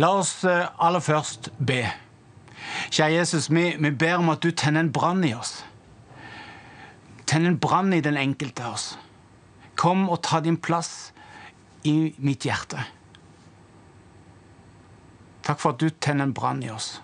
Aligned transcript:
La 0.00 0.12
oss 0.16 0.44
eh, 0.44 0.68
aller 0.78 1.04
først 1.04 1.50
be. 1.58 1.82
Kjære 2.92 3.12
Jesus, 3.18 3.50
vi, 3.50 3.72
vi 3.78 3.90
ber 3.90 4.20
om 4.20 4.32
at 4.32 4.42
du 4.44 4.50
tenner 4.50 4.84
en 4.84 4.92
brann 4.92 5.24
i 5.26 5.34
oss. 5.36 5.60
Tenn 7.28 7.46
en 7.48 7.58
brann 7.60 7.92
i 7.92 8.00
den 8.04 8.16
enkelte 8.20 8.64
av 8.64 8.76
oss. 8.78 8.86
Kom 9.76 10.08
og 10.08 10.22
ta 10.24 10.40
din 10.44 10.58
plass 10.60 11.12
i 11.88 12.14
mitt 12.18 12.46
hjerte. 12.46 12.80
Takk 15.42 15.60
for 15.60 15.74
at 15.74 15.82
du 15.82 15.90
tenner 15.90 16.28
en 16.28 16.34
brann 16.36 16.62
i 16.62 16.70
oss. 16.70 17.00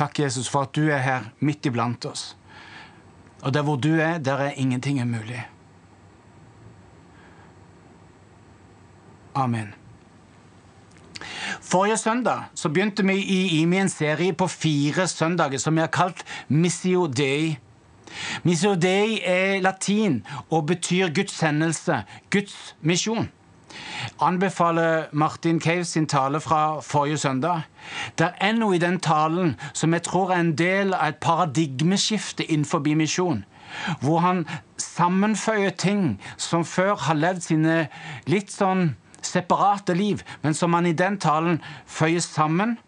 Takk, 0.00 0.22
Jesus, 0.22 0.48
for 0.48 0.64
at 0.64 0.72
du 0.72 0.86
er 0.88 1.02
her 1.04 1.26
midt 1.44 1.66
iblant 1.68 2.06
oss. 2.08 2.30
Og 3.44 3.52
der 3.52 3.64
hvor 3.66 3.76
du 3.76 3.92
er, 4.00 4.18
der 4.18 4.40
er 4.46 4.56
ingenting 4.56 5.02
umulig. 5.02 5.42
Amen. 9.34 9.74
Forrige 11.60 11.96
søndag 11.96 12.42
så 12.54 12.68
begynte 12.68 13.06
vi 13.06 13.14
i 13.14 13.60
IMI 13.60 13.78
en 13.78 13.88
serie 13.88 14.32
på 14.32 14.46
fire 14.46 15.06
søndager 15.06 15.58
som 15.58 15.74
vi 15.74 15.80
har 15.80 15.92
kalt 15.92 16.24
Missio 16.48 17.06
Dei. 17.06 17.58
Missio 18.42 18.74
Dei 18.74 19.20
er 19.24 19.60
latin 19.60 20.22
og 20.50 20.66
betyr 20.66 21.12
Guds 21.14 21.32
sendelse, 21.32 22.02
Guds 22.30 22.76
misjon. 22.80 23.28
Anbefaler 24.20 25.04
Martin 25.12 25.60
Cave 25.60 25.84
sin 25.84 26.06
tale 26.06 26.40
fra 26.40 26.80
forrige 26.80 27.18
søndag. 27.18 27.60
Det 28.18 28.32
er 28.40 28.52
noe 28.52 28.74
i 28.74 28.82
den 28.82 28.98
talen 29.00 29.54
som 29.72 29.92
jeg 29.94 30.02
tror 30.02 30.32
er 30.32 30.40
en 30.40 30.56
del 30.58 30.94
av 30.94 31.08
et 31.12 31.20
paradigmeskifte 31.22 32.44
innenfor 32.44 32.82
misjon. 32.96 33.44
Hvor 34.00 34.18
han 34.18 34.46
sammenføyer 34.76 35.70
ting 35.70 36.20
som 36.36 36.64
før 36.64 36.96
har 36.96 37.14
levd 37.14 37.40
sine 37.40 37.88
litt 38.26 38.50
sånn 38.50 38.96
separate 39.26 39.94
liv, 39.96 40.22
men 40.42 40.54
som 40.54 40.74
han 40.76 40.86
i 40.86 40.96
den 40.96 41.18
talen 41.20 41.60
føyer 41.86 42.22
sammen 42.24 42.78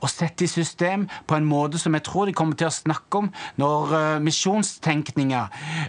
og 0.00 0.08
setter 0.10 0.46
i 0.46 0.50
system 0.50 1.06
på 1.28 1.36
en 1.36 1.46
måte 1.46 1.78
som 1.78 1.94
jeg 1.94 2.02
tror 2.08 2.26
de 2.26 2.34
kommer 2.36 2.58
til 2.58 2.66
å 2.66 2.74
snakke 2.74 3.20
om 3.20 3.30
når 3.60 3.94
uh, 3.94 4.00
misjonstenkninga, 4.22 5.44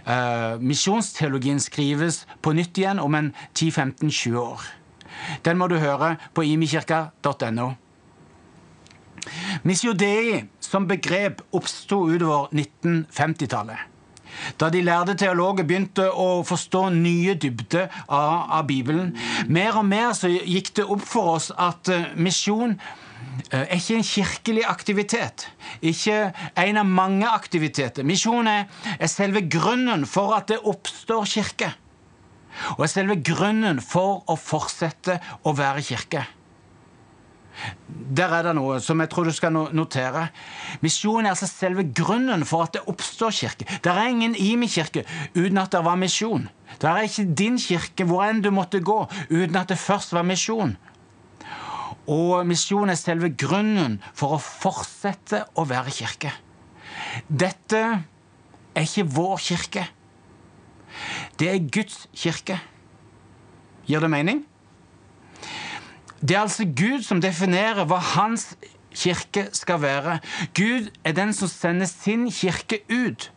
uh, 0.06 0.54
misjonsteologien, 0.62 1.58
skrives 1.62 2.22
på 2.42 2.54
nytt 2.54 2.78
igjen 2.78 3.02
om 3.02 3.18
en 3.18 3.32
10-15-20 3.54 4.38
år. 4.38 4.70
Den 5.42 5.58
må 5.58 5.66
du 5.66 5.78
høre 5.82 6.14
på 6.34 6.46
imikirka.no. 6.46 7.72
Missio 9.66 9.92
Dei 9.98 10.44
som 10.62 10.86
begrep 10.88 11.42
oppsto 11.56 12.04
utover 12.08 12.52
1950-tallet. 12.54 13.97
Da 14.60 14.70
de 14.72 14.82
lærde 14.84 15.16
teologer 15.18 15.66
begynte 15.66 16.08
å 16.10 16.42
forstå 16.46 16.88
nye 16.94 17.34
dybder 17.40 17.88
av, 18.06 18.48
av, 18.58 18.64
Bibelen. 18.68 19.14
Mer 19.48 19.78
og 19.80 19.86
mer 19.88 20.14
så 20.16 20.30
gikk 20.30 20.74
det 20.78 20.86
opp 20.86 21.04
for 21.06 21.34
oss 21.36 21.50
at 21.54 21.90
uh, 21.92 22.08
misjon 22.18 22.76
uh, 22.78 23.64
er 23.64 23.74
ikke 23.78 23.98
en 23.98 24.08
kirkelig 24.12 24.64
aktivitet. 24.68 25.48
Ikke 25.80 26.32
en 26.58 26.80
av 26.82 26.88
mange 26.88 27.28
aktiviteter. 27.28 28.06
Misjon 28.06 28.50
er, 28.50 28.66
er 28.98 29.12
selve 29.12 29.44
grunnen 29.50 30.06
for 30.08 30.36
at 30.38 30.50
det 30.52 30.62
oppstår 30.62 31.28
kirke. 31.28 31.74
Og 32.76 32.86
er 32.86 32.90
selve 32.90 33.20
grunnen 33.22 33.78
for 33.84 34.24
å 34.26 34.34
fortsette 34.38 35.20
å 35.46 35.54
være 35.56 35.84
kirke. 35.86 36.24
Der 37.88 38.32
er 38.32 38.46
det 38.46 38.54
noe 38.56 38.78
som 38.82 39.00
jeg 39.02 39.10
tror 39.12 39.28
du 39.28 39.34
skal 39.34 39.54
notere. 39.54 40.28
Misjonen 40.84 41.26
er 41.26 41.34
altså 41.34 41.48
selve 41.50 41.84
grunnen 41.94 42.44
for 42.48 42.66
at 42.66 42.76
det 42.76 42.84
oppstår 42.90 43.34
kirke. 43.34 43.66
Det 43.84 43.92
er 43.92 44.10
ingen 44.10 44.36
IMI-kirke 44.38 45.04
uten 45.34 45.58
at 45.60 45.74
det 45.74 45.82
var 45.84 45.98
misjon. 46.00 46.48
Det 46.78 46.90
er 46.90 47.08
ikke 47.08 47.26
din 47.38 47.58
kirke 47.60 48.06
hvor 48.08 48.26
enn 48.28 48.42
du 48.44 48.50
måtte 48.54 48.80
gå 48.84 49.00
uten 49.30 49.58
at 49.58 49.72
det 49.72 49.80
først 49.80 50.14
var 50.16 50.26
misjon. 50.28 50.76
Og 52.08 52.46
misjon 52.48 52.88
er 52.88 52.96
selve 52.96 53.32
grunnen 53.36 53.98
for 54.16 54.36
å 54.36 54.42
fortsette 54.42 55.42
å 55.58 55.66
være 55.68 55.92
kirke. 55.92 56.32
Dette 57.28 57.82
er 58.78 58.86
ikke 58.86 59.08
vår 59.12 59.42
kirke. 59.44 59.84
Det 61.38 61.50
er 61.52 61.66
Guds 61.68 62.06
kirke. 62.16 62.56
Gir 63.88 64.00
det 64.04 64.10
mening? 64.12 64.44
Det 66.20 66.36
er 66.36 66.40
altså 66.40 66.64
Gud 66.64 67.02
som 67.06 67.20
definerer 67.22 67.86
hva 67.86 67.98
hans 68.14 68.56
kirke 68.94 69.48
skal 69.52 69.82
være. 69.82 70.18
Gud 70.54 70.90
er 71.04 71.12
den 71.12 71.32
som 71.32 71.48
sender 71.48 71.86
sin 71.86 72.30
kirke 72.30 72.80
ut 72.90 73.32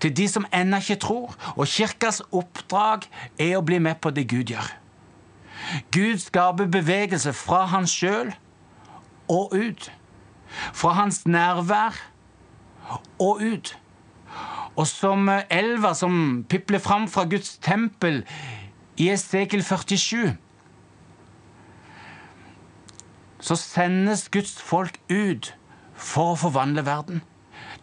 til 0.00 0.16
de 0.16 0.28
som 0.28 0.46
ennå 0.52 0.76
ikke 0.76 0.96
tror. 1.00 1.34
Og 1.56 1.66
kirkas 1.66 2.22
oppdrag 2.32 3.06
er 3.38 3.56
å 3.58 3.64
bli 3.64 3.78
med 3.78 4.00
på 4.02 4.10
det 4.10 4.26
Gud 4.28 4.50
gjør. 4.50 4.72
Gud 5.94 6.18
skaper 6.20 6.68
bevegelse 6.68 7.32
fra 7.32 7.64
han 7.72 7.86
sjøl 7.88 8.34
og 9.30 9.54
ut. 9.54 9.88
Fra 10.74 10.92
hans 10.98 11.24
nærvær 11.26 11.96
og 13.22 13.40
ut. 13.40 13.76
Og 14.76 14.86
som 14.90 15.30
elva 15.30 15.94
som 15.94 16.44
pipler 16.50 16.82
fram 16.82 17.06
fra 17.08 17.24
Guds 17.30 17.56
tempel 17.62 18.24
i 18.98 19.08
Esekel 19.14 19.62
47 19.62 20.34
så 23.44 23.56
sendes 23.60 24.28
Guds 24.32 24.56
folk 24.62 24.96
ut 25.12 25.52
for 25.94 26.32
å 26.32 26.40
forvandle 26.46 26.84
verden. 26.86 27.22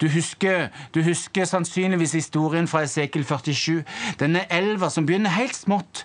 Du 0.00 0.08
husker, 0.10 0.72
du 0.94 1.02
husker, 1.06 1.44
sannsynligvis 1.46 2.16
historien 2.18 2.66
fra 2.68 2.82
Esekel 2.82 3.24
47. 3.24 3.84
Denne 4.18 4.42
elva 4.50 4.90
som 4.90 5.06
begynner 5.06 5.30
helt 5.30 5.54
smått. 5.54 6.02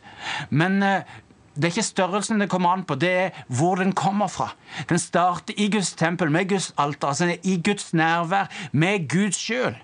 Men 0.49 0.83
eh, 0.85 1.07
det 1.55 1.65
er 1.65 1.73
ikke 1.73 1.87
størrelsen 1.87 2.43
det 2.43 2.49
kommer 2.51 2.75
an 2.75 2.85
på, 2.85 2.95
det 3.01 3.09
er 3.09 3.41
hvor 3.47 3.81
den 3.81 3.95
kommer 3.97 4.29
fra. 4.29 4.51
Den 4.89 5.01
starter 5.01 5.57
i 5.57 5.71
Guds 5.73 5.95
tempel, 5.97 6.31
med 6.31 6.49
Guds 6.49 6.73
alter, 6.77 7.07
altså 7.07 7.33
i 7.43 7.57
Guds 7.65 7.93
nærvær, 7.93 8.51
med 8.71 9.09
Gud 9.09 9.33
sjøl. 9.33 9.75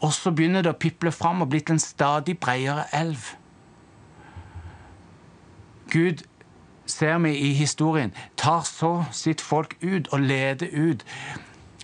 Og 0.00 0.12
så 0.12 0.32
begynner 0.32 0.64
det 0.64 0.72
å 0.72 0.80
piple 0.80 1.12
fram 1.12 1.44
og 1.44 1.52
blitt 1.52 1.70
en 1.70 1.78
stadig 1.78 2.38
bredere 2.40 2.88
elv. 2.96 3.34
Gud 5.92 6.24
ser 6.86 7.18
vi 7.18 7.34
i 7.36 7.52
historien, 7.52 8.14
tar 8.36 8.62
så 8.68 9.04
sitt 9.12 9.40
folk 9.40 9.76
ut 9.82 10.08
og 10.12 10.20
leder 10.20 10.66
ut 10.72 11.04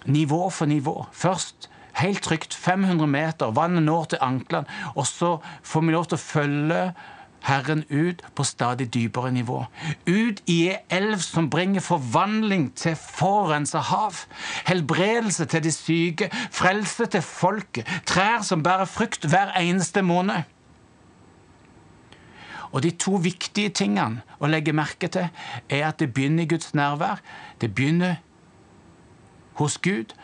nivå 0.06 0.50
for 0.50 0.66
nivå. 0.66 1.06
Først 1.12 1.70
helt 1.98 2.22
trygt 2.22 2.54
500 2.54 3.06
meter, 3.06 3.54
vannet 3.54 3.82
når 3.82 4.04
til 4.04 4.18
anklene, 4.20 4.66
og 4.94 5.06
så 5.06 5.38
får 5.62 5.80
vi 5.80 5.92
lov 5.92 6.10
til 6.10 6.18
å 6.18 6.24
følge 6.24 6.82
Herren 7.48 7.84
ut 7.90 8.22
på 8.34 8.44
stadig 8.44 8.88
dypere 8.94 9.30
nivå. 9.32 9.62
Ut 10.08 10.42
i 10.50 10.58
ei 10.68 10.78
elv 10.90 11.22
som 11.22 11.50
bringer 11.50 11.80
forvandling 11.84 12.68
til 12.76 12.96
forurensa 12.98 13.78
hav. 13.78 14.24
Helbredelse 14.66 15.46
til 15.46 15.64
de 15.64 15.72
syke, 15.72 16.30
frelse 16.50 17.06
til 17.06 17.22
folket, 17.22 17.88
trær 18.06 18.42
som 18.42 18.62
bærer 18.62 18.90
frukt 18.90 19.24
hver 19.30 19.54
eneste 19.60 20.02
måned. 20.02 20.42
Og 22.72 22.82
de 22.84 22.90
to 22.90 23.16
viktige 23.22 23.72
tingene 23.72 24.22
å 24.40 24.50
legge 24.50 24.76
merke 24.76 25.08
til 25.12 25.28
er 25.68 25.86
at 25.88 26.00
det 26.00 26.12
begynner 26.14 26.44
i 26.44 26.50
Guds 26.50 26.74
nærvær. 26.76 27.22
Det 27.60 27.72
begynner 27.74 28.18
hos 29.58 29.78
Gud, 29.82 30.14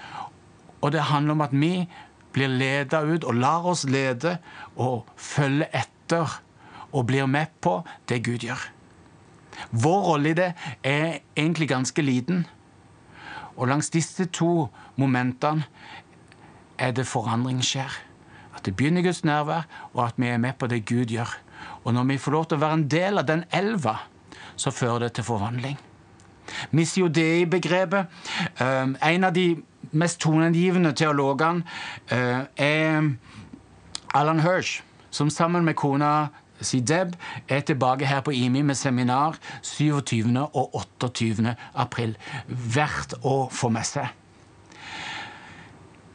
og 0.80 0.92
det 0.92 1.08
handler 1.10 1.32
om 1.32 1.40
at 1.40 1.54
vi 1.56 1.88
blir 2.34 2.50
leda 2.50 3.00
ut 3.06 3.24
og 3.24 3.34
lar 3.38 3.66
oss 3.66 3.84
lede 3.88 4.36
og 4.76 5.06
følge 5.16 5.70
etter 5.72 6.40
og 6.92 7.06
blir 7.06 7.26
med 7.26 7.50
på 7.60 7.80
det 8.08 8.22
Gud 8.26 8.44
gjør. 8.46 8.60
Vår 9.70 10.00
rolle 10.02 10.30
i 10.30 10.38
det 10.38 10.52
er 10.82 11.18
egentlig 11.36 11.68
ganske 11.70 12.02
liten. 12.02 12.44
Og 13.56 13.68
langs 13.68 13.90
disse 13.90 14.26
to 14.34 14.68
momentene 14.96 15.64
er 16.78 16.90
det 16.90 17.06
forandring 17.06 17.62
skjer. 17.62 17.90
At 18.54 18.66
det 18.66 18.76
begynner 18.76 19.02
i 19.02 19.06
Guds 19.06 19.24
nærvær, 19.24 19.66
og 19.94 20.06
at 20.06 20.18
vi 20.18 20.26
er 20.26 20.38
med 20.38 20.58
på 20.58 20.66
det 20.66 20.84
Gud 20.86 21.10
gjør. 21.10 21.30
Og 21.84 21.94
når 21.94 22.04
vi 22.12 22.18
får 22.18 22.32
lov 22.32 22.46
til 22.48 22.58
å 22.58 22.64
være 22.64 22.78
en 22.80 22.86
del 22.90 23.20
av 23.20 23.26
den 23.28 23.44
elva, 23.52 23.98
så 24.56 24.70
fører 24.70 25.06
det 25.06 25.14
til 25.18 25.26
forvandling. 25.26 25.76
Missio 26.76 27.08
Dei-begrepet 27.08 28.06
eh, 28.60 28.88
En 29.12 29.24
av 29.24 29.32
de 29.32 29.54
mest 29.96 30.20
toneangivende 30.20 30.92
teologene 30.92 31.64
eh, 32.12 32.44
er 32.60 33.10
Alan 34.14 34.42
Hirsch, 34.44 34.82
som 35.10 35.30
sammen 35.30 35.64
med 35.64 35.76
kona 35.80 36.28
si 36.64 36.80
Deb 36.80 37.14
er 37.48 37.64
tilbake 37.66 38.06
her 38.06 38.20
på 38.24 38.32
IMI 38.34 38.62
med 38.62 38.78
seminar 38.78 39.38
27. 39.62 40.30
og 40.52 40.76
28. 41.00 41.56
april. 41.74 42.16
Verdt 42.48 43.18
å 43.22 43.48
få 43.50 43.72
med 43.74 43.88
seg. 43.88 44.12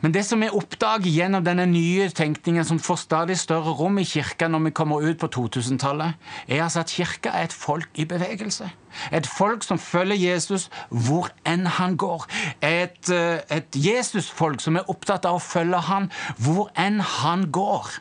Men 0.02 0.14
det 0.16 0.22
som 0.26 0.40
vi 0.40 0.48
oppdager 0.56 1.12
gjennom 1.12 1.44
denne 1.44 1.66
nye 1.68 2.08
tenkningen 2.16 2.64
som 2.66 2.80
får 2.80 3.02
stadig 3.02 3.36
større 3.40 3.74
rom 3.76 3.98
i 4.00 4.06
kirka 4.08 4.48
når 4.48 4.70
vi 4.70 4.72
kommer 4.80 5.04
ut 5.04 5.20
på 5.20 5.28
2000-tallet, 5.36 6.16
er 6.48 6.64
altså 6.64 6.86
at 6.86 6.94
kirka 6.96 7.34
er 7.36 7.50
et 7.50 7.56
folk 7.56 8.00
i 8.00 8.06
bevegelse. 8.08 8.70
Et 9.12 9.28
folk 9.28 9.64
som 9.64 9.80
følger 9.80 10.16
Jesus 10.16 10.70
hvor 10.90 11.28
enn 11.48 11.68
han 11.68 11.98
går. 12.00 12.26
Et, 12.64 13.12
eh, 13.12 13.44
et 13.52 13.76
Jesus-folk 13.76 14.64
som 14.64 14.80
er 14.80 14.88
opptatt 14.90 15.28
av 15.28 15.36
å 15.36 15.44
følge 15.44 15.84
han 15.92 16.08
hvor 16.40 16.72
enn 16.80 17.04
han 17.04 17.50
går. 17.52 18.00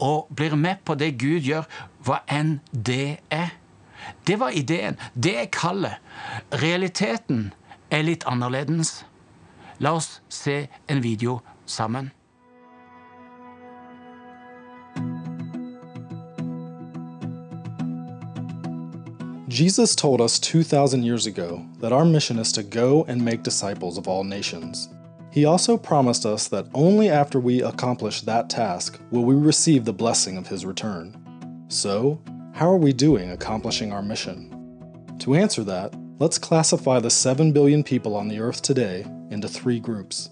Og 0.00 0.32
blir 0.36 0.56
med 0.56 0.80
på 0.84 0.96
det 0.96 1.18
Gud 1.20 1.44
gjør 1.44 1.68
hva 2.04 2.22
enn 2.30 2.60
det 2.72 3.18
er. 3.30 3.52
Det 4.26 4.40
var 4.40 4.56
ideen. 4.56 4.96
Det 5.14 5.36
er 5.40 5.52
kallet. 5.52 6.00
Realiteten 6.52 7.52
er 7.90 8.02
litt 8.02 8.24
annerledes. 8.28 9.02
La 9.80 9.94
oss 9.94 10.20
se 10.28 10.68
en 10.88 11.00
video 11.00 11.42
sammen. 11.66 12.12
Jesus 19.48 19.94
told 19.94 20.20
us 20.20 20.40
2,000 20.40 21.04
years 21.04 21.26
ago 21.26 21.64
that 21.78 21.92
our 21.92 22.04
mission 22.04 22.38
is 22.38 22.50
to 22.52 22.62
go 22.62 23.04
and 23.04 23.24
make 23.24 23.42
disciples 23.42 23.98
of 23.98 24.08
all 24.08 24.24
nations. 24.24 24.88
He 25.30 25.44
also 25.44 25.76
promised 25.76 26.24
us 26.24 26.48
that 26.48 26.66
only 26.74 27.08
after 27.08 27.38
we 27.38 27.62
accomplish 27.62 28.20
that 28.22 28.50
task 28.50 29.00
will 29.10 29.24
we 29.24 29.34
receive 29.34 29.84
the 29.84 29.92
blessing 29.92 30.36
of 30.36 30.46
His 30.46 30.64
return. 30.64 31.16
So, 31.68 32.20
how 32.52 32.68
are 32.70 32.76
we 32.76 32.92
doing 32.92 33.30
accomplishing 33.30 33.92
our 33.92 34.02
mission? 34.02 34.50
To 35.20 35.34
answer 35.34 35.64
that, 35.64 35.94
let's 36.20 36.38
classify 36.38 37.00
the 37.00 37.10
7 37.10 37.50
billion 37.50 37.82
people 37.82 38.14
on 38.14 38.28
the 38.28 38.38
earth 38.38 38.62
today 38.62 39.04
into 39.30 39.48
three 39.48 39.80
groups. 39.80 40.30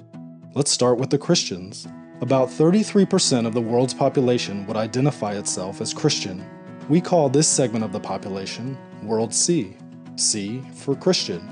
Let's 0.54 0.70
start 0.70 0.98
with 0.98 1.10
the 1.10 1.18
Christians. 1.18 1.88
About 2.20 2.48
33% 2.48 3.46
of 3.46 3.52
the 3.52 3.60
world's 3.60 3.94
population 3.94 4.64
would 4.66 4.76
identify 4.76 5.32
itself 5.32 5.80
as 5.80 5.92
Christian. 5.92 6.46
We 6.88 7.00
call 7.00 7.28
this 7.28 7.48
segment 7.48 7.84
of 7.84 7.92
the 7.92 7.98
population 7.98 8.78
World 9.02 9.34
C, 9.34 9.76
C 10.14 10.62
for 10.72 10.94
Christian. 10.94 11.48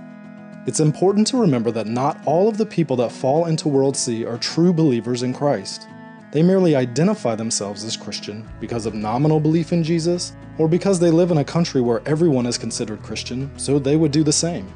It's 0.66 0.78
important 0.78 1.26
to 1.28 1.40
remember 1.40 1.72
that 1.72 1.88
not 1.88 2.24
all 2.24 2.48
of 2.48 2.56
the 2.56 2.66
people 2.66 2.94
that 2.96 3.10
fall 3.10 3.46
into 3.46 3.68
World 3.68 3.96
C 3.96 4.24
are 4.24 4.38
true 4.38 4.72
believers 4.72 5.24
in 5.24 5.34
Christ. 5.34 5.88
They 6.32 6.42
merely 6.42 6.76
identify 6.76 7.34
themselves 7.34 7.82
as 7.84 7.96
Christian 7.96 8.48
because 8.60 8.86
of 8.86 8.94
nominal 8.94 9.40
belief 9.40 9.72
in 9.72 9.82
Jesus 9.82 10.32
or 10.58 10.68
because 10.68 11.00
they 11.00 11.10
live 11.10 11.30
in 11.30 11.38
a 11.38 11.44
country 11.44 11.80
where 11.80 12.02
everyone 12.06 12.46
is 12.46 12.58
considered 12.58 13.02
Christian, 13.02 13.50
so 13.58 13.78
they 13.78 13.96
would 13.96 14.12
do 14.12 14.22
the 14.22 14.32
same. 14.32 14.72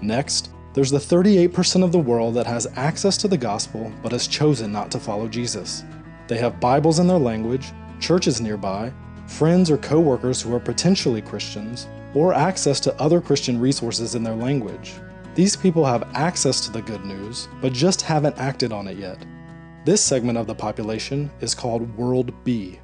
Next, 0.00 0.50
there's 0.72 0.90
the 0.90 0.98
38% 0.98 1.84
of 1.84 1.92
the 1.92 1.98
world 1.98 2.34
that 2.34 2.46
has 2.46 2.66
access 2.74 3.16
to 3.18 3.28
the 3.28 3.38
gospel 3.38 3.92
but 4.02 4.10
has 4.10 4.26
chosen 4.26 4.72
not 4.72 4.90
to 4.90 4.98
follow 4.98 5.28
Jesus. 5.28 5.84
They 6.26 6.38
have 6.38 6.58
Bibles 6.58 6.98
in 6.98 7.06
their 7.06 7.18
language, 7.18 7.70
churches 8.00 8.40
nearby, 8.40 8.92
friends 9.28 9.70
or 9.70 9.78
coworkers 9.78 10.42
who 10.42 10.54
are 10.54 10.60
potentially 10.60 11.22
Christians, 11.22 11.86
or 12.14 12.34
access 12.34 12.80
to 12.80 13.00
other 13.00 13.20
Christian 13.20 13.60
resources 13.60 14.14
in 14.14 14.24
their 14.24 14.34
language. 14.34 14.94
These 15.34 15.56
people 15.56 15.84
have 15.84 16.08
access 16.14 16.60
to 16.66 16.72
the 16.72 16.82
good 16.82 17.04
news, 17.04 17.48
but 17.60 17.72
just 17.72 18.02
haven't 18.02 18.38
acted 18.38 18.72
on 18.72 18.88
it 18.88 18.98
yet. 18.98 19.18
This 19.84 20.00
segment 20.00 20.38
of 20.38 20.46
the 20.46 20.54
population 20.54 21.30
is 21.42 21.54
called 21.54 21.94
World 21.98 22.32
B. 22.42 22.80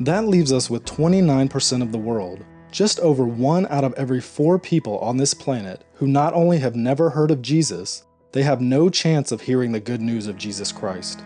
That 0.00 0.26
leaves 0.26 0.52
us 0.52 0.68
with 0.68 0.84
29% 0.84 1.82
of 1.82 1.92
the 1.92 1.98
world, 1.98 2.44
just 2.72 2.98
over 2.98 3.24
one 3.24 3.64
out 3.66 3.84
of 3.84 3.94
every 3.94 4.20
four 4.20 4.58
people 4.58 4.98
on 4.98 5.18
this 5.18 5.34
planet 5.34 5.84
who 5.94 6.08
not 6.08 6.34
only 6.34 6.58
have 6.58 6.74
never 6.74 7.10
heard 7.10 7.30
of 7.30 7.42
Jesus, 7.42 8.02
they 8.32 8.42
have 8.42 8.60
no 8.60 8.88
chance 8.88 9.30
of 9.30 9.42
hearing 9.42 9.70
the 9.70 9.78
good 9.78 10.00
news 10.00 10.26
of 10.26 10.36
Jesus 10.36 10.72
Christ. 10.72 11.22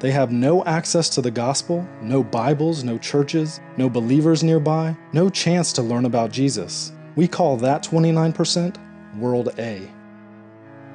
They 0.00 0.10
have 0.10 0.32
no 0.32 0.64
access 0.64 1.08
to 1.10 1.20
the 1.20 1.30
gospel, 1.30 1.86
no 2.02 2.24
Bibles, 2.24 2.82
no 2.82 2.98
churches, 2.98 3.60
no 3.76 3.88
believers 3.88 4.42
nearby, 4.42 4.96
no 5.12 5.30
chance 5.30 5.72
to 5.74 5.82
learn 5.82 6.06
about 6.06 6.32
Jesus. 6.32 6.90
We 7.14 7.28
call 7.28 7.56
that 7.58 7.84
29% 7.84 9.16
World 9.16 9.54
A. 9.58 9.88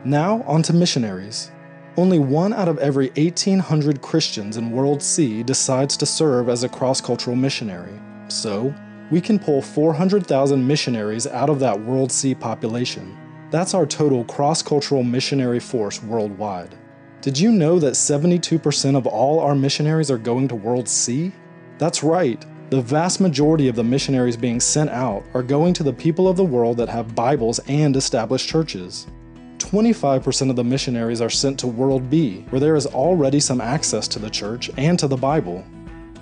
Now, 0.03 0.43
on 0.43 0.61
to 0.63 0.73
missionaries. 0.73 1.51
Only 1.99 2.17
one 2.17 2.53
out 2.53 2.69
of 2.69 2.77
every 2.77 3.07
1,800 3.17 4.01
Christians 4.01 4.55
in 4.55 4.71
World 4.71 5.03
C 5.03 5.43
decides 5.43 5.97
to 5.97 6.05
serve 6.05 6.47
as 6.47 6.63
a 6.63 6.69
cross 6.69 7.01
cultural 7.01 7.35
missionary. 7.35 7.99
So, 8.29 8.73
we 9.11 9.19
can 9.19 9.37
pull 9.37 9.61
400,000 9.61 10.65
missionaries 10.65 11.27
out 11.27 11.49
of 11.49 11.59
that 11.59 11.77
World 11.77 12.09
C 12.09 12.33
population. 12.33 13.17
That's 13.51 13.73
our 13.73 13.85
total 13.85 14.23
cross 14.23 14.61
cultural 14.61 15.03
missionary 15.03 15.59
force 15.59 16.01
worldwide. 16.01 16.73
Did 17.19 17.37
you 17.37 17.51
know 17.51 17.79
that 17.79 17.95
72% 17.95 18.95
of 18.95 19.05
all 19.05 19.41
our 19.41 19.53
missionaries 19.53 20.09
are 20.09 20.17
going 20.17 20.47
to 20.47 20.55
World 20.55 20.87
C? 20.87 21.33
That's 21.79 22.01
right, 22.01 22.45
the 22.69 22.79
vast 22.79 23.19
majority 23.19 23.67
of 23.67 23.75
the 23.75 23.83
missionaries 23.83 24.37
being 24.37 24.61
sent 24.61 24.89
out 24.89 25.25
are 25.33 25.43
going 25.43 25.73
to 25.73 25.83
the 25.83 25.91
people 25.91 26.29
of 26.29 26.37
the 26.37 26.45
world 26.45 26.77
that 26.77 26.87
have 26.87 27.13
Bibles 27.13 27.59
and 27.67 27.97
established 27.97 28.47
churches. 28.47 29.05
25% 29.69 30.49
of 30.49 30.55
the 30.55 30.63
missionaries 30.63 31.21
are 31.21 31.29
sent 31.29 31.59
to 31.59 31.67
World 31.67 32.09
B, 32.09 32.43
where 32.49 32.59
there 32.59 32.75
is 32.75 32.87
already 32.87 33.39
some 33.39 33.61
access 33.61 34.07
to 34.07 34.17
the 34.17 34.29
church 34.29 34.71
and 34.77 34.97
to 34.97 35.07
the 35.07 35.15
Bible. 35.15 35.63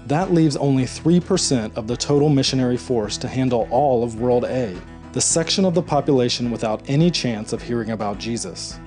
That 0.05 0.33
leaves 0.33 0.57
only 0.57 0.83
3% 0.83 1.77
of 1.77 1.87
the 1.87 1.95
total 1.95 2.27
missionary 2.27 2.75
force 2.75 3.15
to 3.19 3.27
handle 3.29 3.65
all 3.71 4.03
of 4.03 4.19
World 4.19 4.43
A, 4.43 4.75
the 5.13 5.21
section 5.21 5.63
of 5.63 5.73
the 5.73 5.81
population 5.81 6.51
without 6.51 6.89
any 6.89 7.09
chance 7.09 7.53
of 7.53 7.61
hearing 7.61 7.91
about 7.91 8.17
Jesus. 8.17 8.77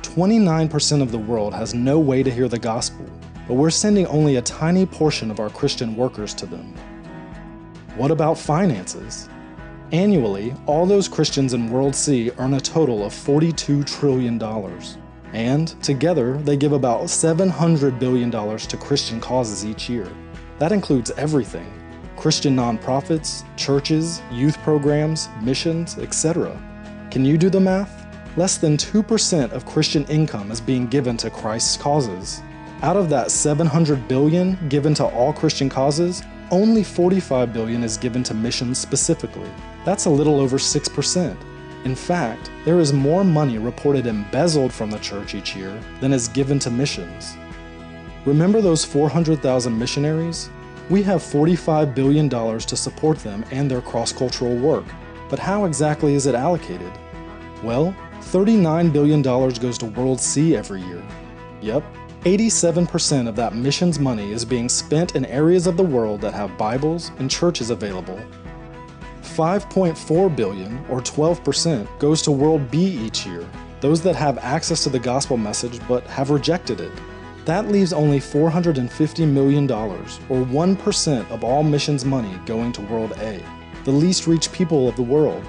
29% 0.00 1.02
of 1.02 1.12
the 1.12 1.18
world 1.18 1.52
has 1.52 1.74
no 1.74 1.98
way 1.98 2.22
to 2.22 2.30
hear 2.30 2.48
the 2.48 2.58
gospel, 2.58 3.04
but 3.46 3.54
we're 3.54 3.68
sending 3.68 4.06
only 4.06 4.36
a 4.36 4.42
tiny 4.42 4.86
portion 4.86 5.30
of 5.30 5.40
our 5.40 5.50
Christian 5.50 5.94
workers 5.94 6.32
to 6.32 6.46
them. 6.46 6.74
What 7.96 8.10
about 8.10 8.38
finances? 8.38 9.28
Annually, 9.92 10.52
all 10.66 10.84
those 10.84 11.06
Christians 11.06 11.54
in 11.54 11.70
World 11.70 11.94
C 11.94 12.32
earn 12.38 12.54
a 12.54 12.60
total 12.60 13.04
of 13.06 13.12
$42 13.12 13.86
trillion. 13.86 14.42
And 15.32 15.68
together, 15.82 16.38
they 16.38 16.56
give 16.56 16.72
about 16.72 17.02
$700 17.02 17.98
billion 18.00 18.30
to 18.30 18.76
Christian 18.76 19.20
causes 19.20 19.64
each 19.64 19.88
year. 19.88 20.10
That 20.58 20.72
includes 20.72 21.12
everything 21.12 21.72
Christian 22.16 22.56
nonprofits, 22.56 23.44
churches, 23.56 24.22
youth 24.32 24.58
programs, 24.62 25.28
missions, 25.42 25.98
etc. 25.98 26.58
Can 27.10 27.24
you 27.24 27.38
do 27.38 27.50
the 27.50 27.60
math? 27.60 28.06
Less 28.36 28.58
than 28.58 28.76
2% 28.76 29.52
of 29.52 29.66
Christian 29.66 30.04
income 30.06 30.50
is 30.50 30.60
being 30.60 30.86
given 30.86 31.16
to 31.18 31.30
Christ's 31.30 31.76
causes. 31.76 32.42
Out 32.82 32.96
of 32.96 33.08
that 33.10 33.30
700 33.30 34.08
billion 34.08 34.58
given 34.68 34.94
to 34.94 35.04
all 35.04 35.32
Christian 35.32 35.68
causes, 35.68 36.22
only 36.50 36.84
45 36.84 37.52
billion 37.52 37.82
is 37.82 37.96
given 37.96 38.22
to 38.24 38.34
missions 38.34 38.78
specifically. 38.78 39.50
That's 39.84 40.06
a 40.06 40.10
little 40.10 40.40
over 40.40 40.58
6%. 40.58 41.36
In 41.84 41.94
fact, 41.94 42.50
there 42.64 42.80
is 42.80 42.92
more 42.92 43.24
money 43.24 43.58
reported 43.58 44.06
embezzled 44.06 44.72
from 44.72 44.90
the 44.90 44.98
church 44.98 45.34
each 45.34 45.54
year 45.54 45.80
than 46.00 46.12
is 46.12 46.28
given 46.28 46.58
to 46.60 46.70
missions. 46.70 47.36
Remember 48.24 48.60
those 48.60 48.84
400,000 48.84 49.78
missionaries? 49.78 50.50
We 50.90 51.02
have 51.04 51.22
$45 51.22 51.94
billion 51.94 52.28
to 52.28 52.76
support 52.76 53.18
them 53.18 53.44
and 53.50 53.70
their 53.70 53.80
cross 53.80 54.12
cultural 54.12 54.56
work. 54.56 54.84
But 55.28 55.38
how 55.38 55.64
exactly 55.64 56.14
is 56.14 56.26
it 56.26 56.34
allocated? 56.34 56.92
Well, 57.62 57.94
$39 58.20 58.92
billion 58.92 59.22
goes 59.22 59.78
to 59.78 59.86
World 59.86 60.20
C 60.20 60.56
every 60.56 60.82
year. 60.82 61.02
Yep, 61.60 61.84
87% 62.22 63.28
of 63.28 63.36
that 63.36 63.54
missions 63.54 63.98
money 63.98 64.32
is 64.32 64.44
being 64.44 64.68
spent 64.68 65.14
in 65.14 65.24
areas 65.26 65.66
of 65.66 65.76
the 65.76 65.84
world 65.84 66.20
that 66.20 66.34
have 66.34 66.58
Bibles 66.58 67.10
and 67.18 67.30
churches 67.30 67.70
available. 67.70 68.20
5.4 69.22 70.34
billion, 70.34 70.84
or 70.88 71.00
12%, 71.00 71.98
goes 71.98 72.22
to 72.22 72.30
World 72.30 72.70
B 72.70 72.84
each 72.84 73.26
year, 73.26 73.48
those 73.80 74.02
that 74.02 74.16
have 74.16 74.38
access 74.38 74.82
to 74.84 74.90
the 74.90 74.98
gospel 74.98 75.36
message 75.36 75.78
but 75.86 76.04
have 76.04 76.30
rejected 76.30 76.80
it. 76.80 76.92
That 77.44 77.68
leaves 77.68 77.92
only 77.92 78.18
$450 78.18 79.28
million, 79.28 79.70
or 79.70 79.96
1% 80.44 81.30
of 81.30 81.44
all 81.44 81.62
missions 81.62 82.04
money 82.04 82.40
going 82.46 82.72
to 82.72 82.80
World 82.82 83.12
A, 83.18 83.40
the 83.84 83.92
least 83.92 84.26
reached 84.26 84.52
people 84.52 84.88
of 84.88 84.96
the 84.96 85.02
world. 85.02 85.44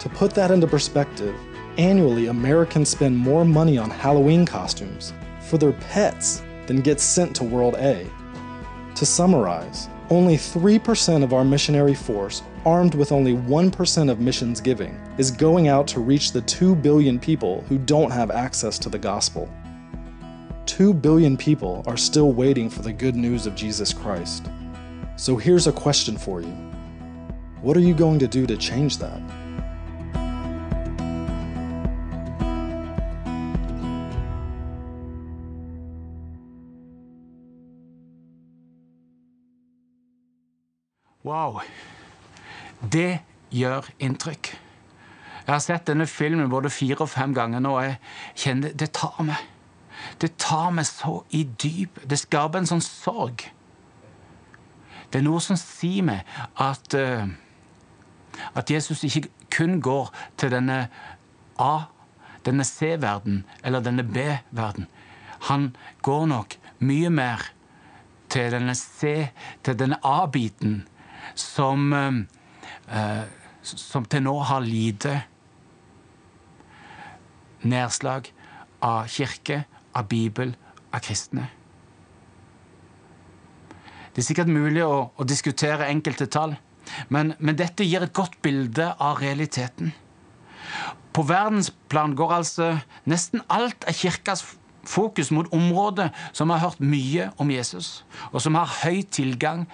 To 0.00 0.08
put 0.08 0.32
that 0.34 0.50
into 0.50 0.66
perspective, 0.66 1.34
Annually, 1.78 2.26
Americans 2.26 2.90
spend 2.90 3.16
more 3.16 3.46
money 3.46 3.78
on 3.78 3.88
Halloween 3.88 4.44
costumes 4.44 5.14
for 5.52 5.58
their 5.58 5.72
pets 5.72 6.42
than 6.66 6.80
gets 6.80 7.02
sent 7.02 7.36
to 7.36 7.44
World 7.44 7.74
A. 7.74 8.08
To 8.94 9.04
summarize, 9.04 9.90
only 10.08 10.36
3% 10.36 11.22
of 11.22 11.34
our 11.34 11.44
missionary 11.44 11.92
force, 11.92 12.42
armed 12.64 12.94
with 12.94 13.12
only 13.12 13.34
1% 13.34 14.10
of 14.10 14.18
missions 14.18 14.62
giving, 14.62 14.98
is 15.18 15.30
going 15.30 15.68
out 15.68 15.86
to 15.88 16.00
reach 16.00 16.32
the 16.32 16.40
2 16.40 16.74
billion 16.76 17.20
people 17.20 17.60
who 17.68 17.76
don't 17.76 18.10
have 18.10 18.30
access 18.30 18.78
to 18.78 18.88
the 18.88 18.98
gospel. 18.98 19.46
2 20.64 20.94
billion 20.94 21.36
people 21.36 21.84
are 21.86 21.98
still 21.98 22.32
waiting 22.32 22.70
for 22.70 22.80
the 22.80 22.90
good 22.90 23.14
news 23.14 23.46
of 23.46 23.54
Jesus 23.54 23.92
Christ. 23.92 24.46
So 25.16 25.36
here's 25.36 25.66
a 25.66 25.72
question 25.72 26.16
for 26.16 26.40
you 26.40 26.56
What 27.60 27.76
are 27.76 27.80
you 27.80 27.92
going 27.92 28.18
to 28.20 28.26
do 28.26 28.46
to 28.46 28.56
change 28.56 28.96
that? 28.98 29.20
Wow. 41.32 41.60
Det 42.92 43.22
gjør 43.54 43.86
inntrykk. 44.02 44.50
Jeg 45.46 45.48
har 45.48 45.62
sett 45.64 45.88
denne 45.88 46.06
filmen 46.06 46.50
både 46.52 46.70
fire 46.70 47.06
og 47.06 47.10
fem 47.10 47.32
ganger 47.34 47.62
nå, 47.62 47.72
og 47.78 47.86
jeg 47.86 47.96
kjenner 48.44 48.74
det 48.76 48.90
tar 48.98 49.22
meg. 49.24 49.40
Det 50.20 50.34
tar 50.40 50.72
meg 50.74 50.86
så 50.88 51.20
i 51.30 51.44
dyp 51.44 52.00
Det 52.10 52.18
skaper 52.18 52.58
en 52.58 52.68
sånn 52.68 52.82
sorg. 52.84 53.46
Det 55.12 55.20
er 55.20 55.24
noe 55.24 55.40
som 55.44 55.58
sier 55.60 56.04
meg 56.08 56.28
at, 56.60 56.96
uh, 56.96 57.28
at 58.58 58.70
Jesus 58.72 59.04
ikke 59.08 59.28
kun 59.52 59.80
går 59.84 60.12
til 60.40 60.52
denne 60.52 60.86
A, 61.60 61.72
denne 62.44 62.64
C-verden, 62.66 63.42
eller 63.62 63.84
denne 63.84 64.04
B-verden. 64.04 64.88
Han 65.48 65.70
går 66.02 66.24
nok 66.32 66.56
mye 66.80 67.12
mer 67.12 67.44
til 68.32 68.52
denne 68.54 68.74
C, 68.78 69.28
til 69.64 69.76
denne 69.78 70.00
A-biten, 70.04 70.82
som, 71.34 71.92
eh, 72.88 73.22
som 73.62 74.04
til 74.04 74.24
nå 74.26 74.34
har 74.48 74.60
lite 74.60 75.22
nedslag 77.62 78.32
av 78.82 79.06
kirke, 79.06 79.64
av 79.94 80.08
Bibel, 80.08 80.54
av 80.92 81.00
kristne. 81.04 81.48
Det 84.12 84.20
er 84.20 84.28
sikkert 84.28 84.50
mulig 84.52 84.82
å, 84.84 85.08
å 85.16 85.24
diskutere 85.24 85.88
enkelte 85.88 86.26
tall, 86.26 86.56
men, 87.08 87.32
men, 87.38 87.56
dette 87.56 87.86
gir 87.86 88.04
et 88.04 88.12
godt 88.12 88.34
bilde 88.44 88.90
av 89.00 89.22
realiteten. 89.22 89.94
På 91.12 91.24
verdensplan 91.28 92.16
går 92.16 92.34
altså 92.40 92.68
nesten 93.08 93.44
alt 93.52 93.86
av 93.88 93.96
kirkas 93.96 94.44
fokus 94.84 95.30
mot 95.30 95.48
områder 95.54 96.10
som 96.32 96.50
har 96.50 96.62
hørt 96.62 96.80
mye 96.80 97.30
om 97.40 97.50
Jesus, 97.50 98.04
og 98.32 98.42
som 98.42 98.58
har 98.58 98.70
høy 98.82 99.02
tilgang 99.02 99.66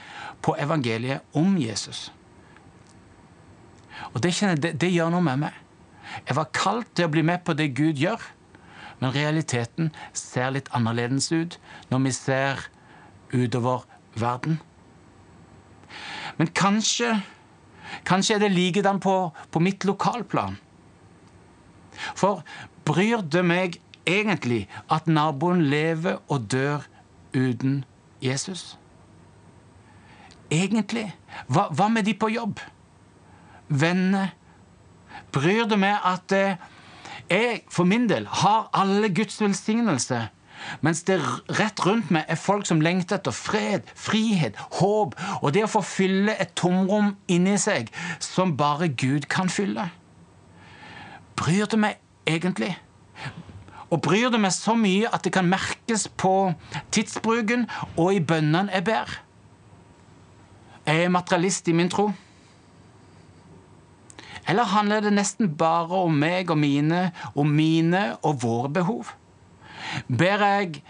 på 0.45 0.57
evangeliet 0.61 1.25
om 1.37 1.57
Jesus. 1.59 2.09
Og 4.12 4.23
det, 4.23 4.35
jeg, 4.43 4.61
det, 4.62 4.75
det 4.81 4.93
gjør 4.93 5.12
noe 5.12 5.25
med 5.25 5.45
meg. 5.47 5.57
Jeg 6.29 6.37
var 6.38 6.53
kalt 6.55 6.91
til 6.97 7.09
å 7.09 7.12
bli 7.12 7.25
med 7.27 7.43
på 7.45 7.55
det 7.57 7.73
Gud 7.77 8.00
gjør, 8.00 8.23
men 8.99 9.15
realiteten 9.15 9.93
ser 10.17 10.53
litt 10.55 10.71
annerledes 10.75 11.31
ut 11.33 11.59
når 11.91 12.05
vi 12.07 12.15
ser 12.15 12.65
utover 13.35 13.85
verden. 14.19 14.59
Men 16.38 16.50
kanskje, 16.55 17.19
kanskje 18.09 18.37
er 18.37 18.45
det 18.45 18.55
likedan 18.55 19.00
på, 19.03 19.15
på 19.50 19.62
mitt 19.62 19.85
lokalplan. 19.88 20.59
For 22.19 22.45
bryr 22.87 23.25
det 23.27 23.45
meg 23.47 23.79
egentlig 24.09 24.65
at 24.91 25.07
naboen 25.07 25.62
lever 25.71 26.19
og 26.29 26.49
dør 26.53 26.87
uten 27.37 27.85
Jesus? 28.25 28.79
Egentlig? 30.50 31.12
Hva, 31.47 31.69
hva 31.71 31.88
med 31.93 32.09
de 32.09 32.15
på 32.17 32.31
jobb? 32.33 32.61
Venner? 33.69 34.33
Bryr 35.33 35.69
det 35.69 35.79
meg 35.79 36.00
at 36.09 36.33
jeg 37.29 37.62
for 37.69 37.85
min 37.85 38.09
del 38.09 38.27
har 38.41 38.71
alle 38.73 39.12
Guds 39.12 39.41
velsignelse 39.43 40.29
mens 40.81 41.03
det 41.07 41.19
rett 41.59 41.85
rundt 41.87 42.11
meg 42.15 42.29
er 42.29 42.38
folk 42.41 42.67
som 42.67 42.81
lengter 42.83 43.19
etter 43.19 43.35
fred, 43.35 43.87
frihet, 43.95 44.59
håp 44.81 45.15
og 45.41 45.53
det 45.55 45.65
å 45.67 45.71
få 45.71 45.85
fylle 45.87 46.35
et 46.43 46.55
tomrom 46.59 47.15
inni 47.31 47.57
seg 47.61 47.93
som 48.23 48.57
bare 48.59 48.91
Gud 48.91 49.29
kan 49.31 49.53
fylle. 49.53 49.88
Bryr 51.38 51.71
det 51.71 51.79
meg 51.79 52.00
egentlig? 52.27 52.75
Og 53.90 54.02
bryr 54.04 54.28
det 54.33 54.40
meg 54.40 54.52
så 54.52 54.75
mye 54.76 55.09
at 55.12 55.25
det 55.25 55.33
kan 55.37 55.49
merkes 55.49 56.09
på 56.21 56.52
tidsbruken 56.95 57.66
og 57.97 58.12
i 58.14 58.21
bønnene 58.21 58.73
jeg 58.75 58.85
ber? 58.88 59.14
Jeg 60.88 61.04
er 61.04 61.12
materialist 61.12 61.68
i 61.68 61.76
min 61.76 61.90
tro. 61.92 62.11
Eller 64.49 64.64
handler 64.64 65.04
det 65.04 65.12
nesten 65.12 65.50
bare 65.61 66.04
om 66.09 66.14
meg 66.16 66.50
og 66.50 66.57
mine, 66.61 67.11
om 67.37 67.49
mine 67.52 68.04
og 68.23 68.42
våre 68.42 68.73
behov? 68.73 69.12
ber 70.09 70.45
jeg 70.45 70.83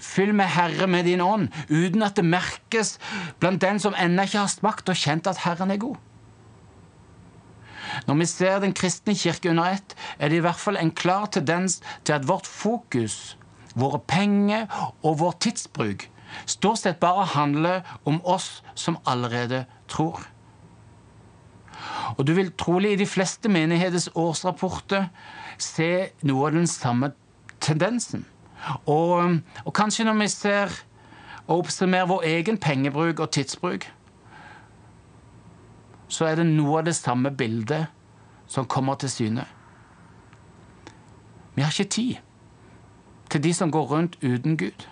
Fyll 0.00 0.30
meg, 0.32 0.48
Herre, 0.54 0.86
med 0.88 1.04
din 1.04 1.20
ånd, 1.20 1.50
uten 1.68 2.00
at 2.00 2.14
det 2.16 2.22
merkes 2.24 2.94
blant 3.36 3.60
den 3.60 3.76
som 3.82 3.92
ennå 4.00 4.24
ikke 4.24 4.38
har 4.38 4.48
smakt 4.48 4.88
og 4.88 4.96
kjent 4.96 5.28
at 5.28 5.42
Herren 5.42 5.74
er 5.74 5.80
god. 5.82 5.98
Når 8.06 8.20
vi 8.20 8.26
ser 8.26 8.60
Den 8.60 8.72
kristne 8.72 9.14
kirke 9.14 9.50
under 9.50 9.76
ett, 9.76 9.96
er 10.18 10.28
det 10.28 10.40
i 10.40 10.44
hvert 10.44 10.60
fall 10.60 10.76
en 10.76 10.90
klar 10.90 11.26
tendens 11.26 11.80
til 12.04 12.12
at 12.12 12.28
vårt 12.28 12.46
fokus, 12.46 13.36
våre 13.74 13.98
penger 13.98 14.66
og 15.02 15.20
vår 15.20 15.36
tidsbruk 15.40 16.08
stort 16.46 16.78
sett 16.78 17.00
bare 17.00 17.24
handler 17.34 17.82
om 18.04 18.20
oss 18.24 18.62
som 18.74 18.98
allerede 19.04 19.64
tror. 19.88 20.20
Og 22.18 22.26
du 22.26 22.34
vil 22.36 22.52
trolig 22.58 22.92
i 22.92 23.00
de 23.00 23.08
fleste 23.08 23.48
menigheters 23.48 24.10
årsrapporter 24.14 25.08
se 25.60 26.10
noe 26.26 26.48
av 26.48 26.56
den 26.56 26.68
samme 26.68 27.12
tendensen. 27.60 28.26
Og, 28.84 29.40
og 29.64 29.72
kanskje 29.76 30.04
når 30.04 30.18
vi 30.20 30.28
ser 30.32 30.74
og 31.46 31.64
oppsummerer 31.64 32.10
vår 32.10 32.26
egen 32.28 32.60
pengebruk 32.60 33.22
og 33.24 33.32
tidsbruk, 33.34 33.88
så 36.10 36.26
er 36.26 36.40
det 36.40 36.46
noe 36.50 36.80
av 36.80 36.88
det 36.88 36.96
samme 36.98 37.30
bildet 37.30 37.86
som 38.50 38.66
kommer 38.66 38.98
til 38.98 39.10
syne. 39.10 39.46
Vi 41.54 41.62
har 41.62 41.70
ikke 41.70 41.90
tid 41.90 42.14
til 43.30 43.42
de 43.44 43.54
som 43.54 43.70
går 43.70 43.86
rundt 43.92 44.18
uten 44.22 44.56
Gud. 44.58 44.86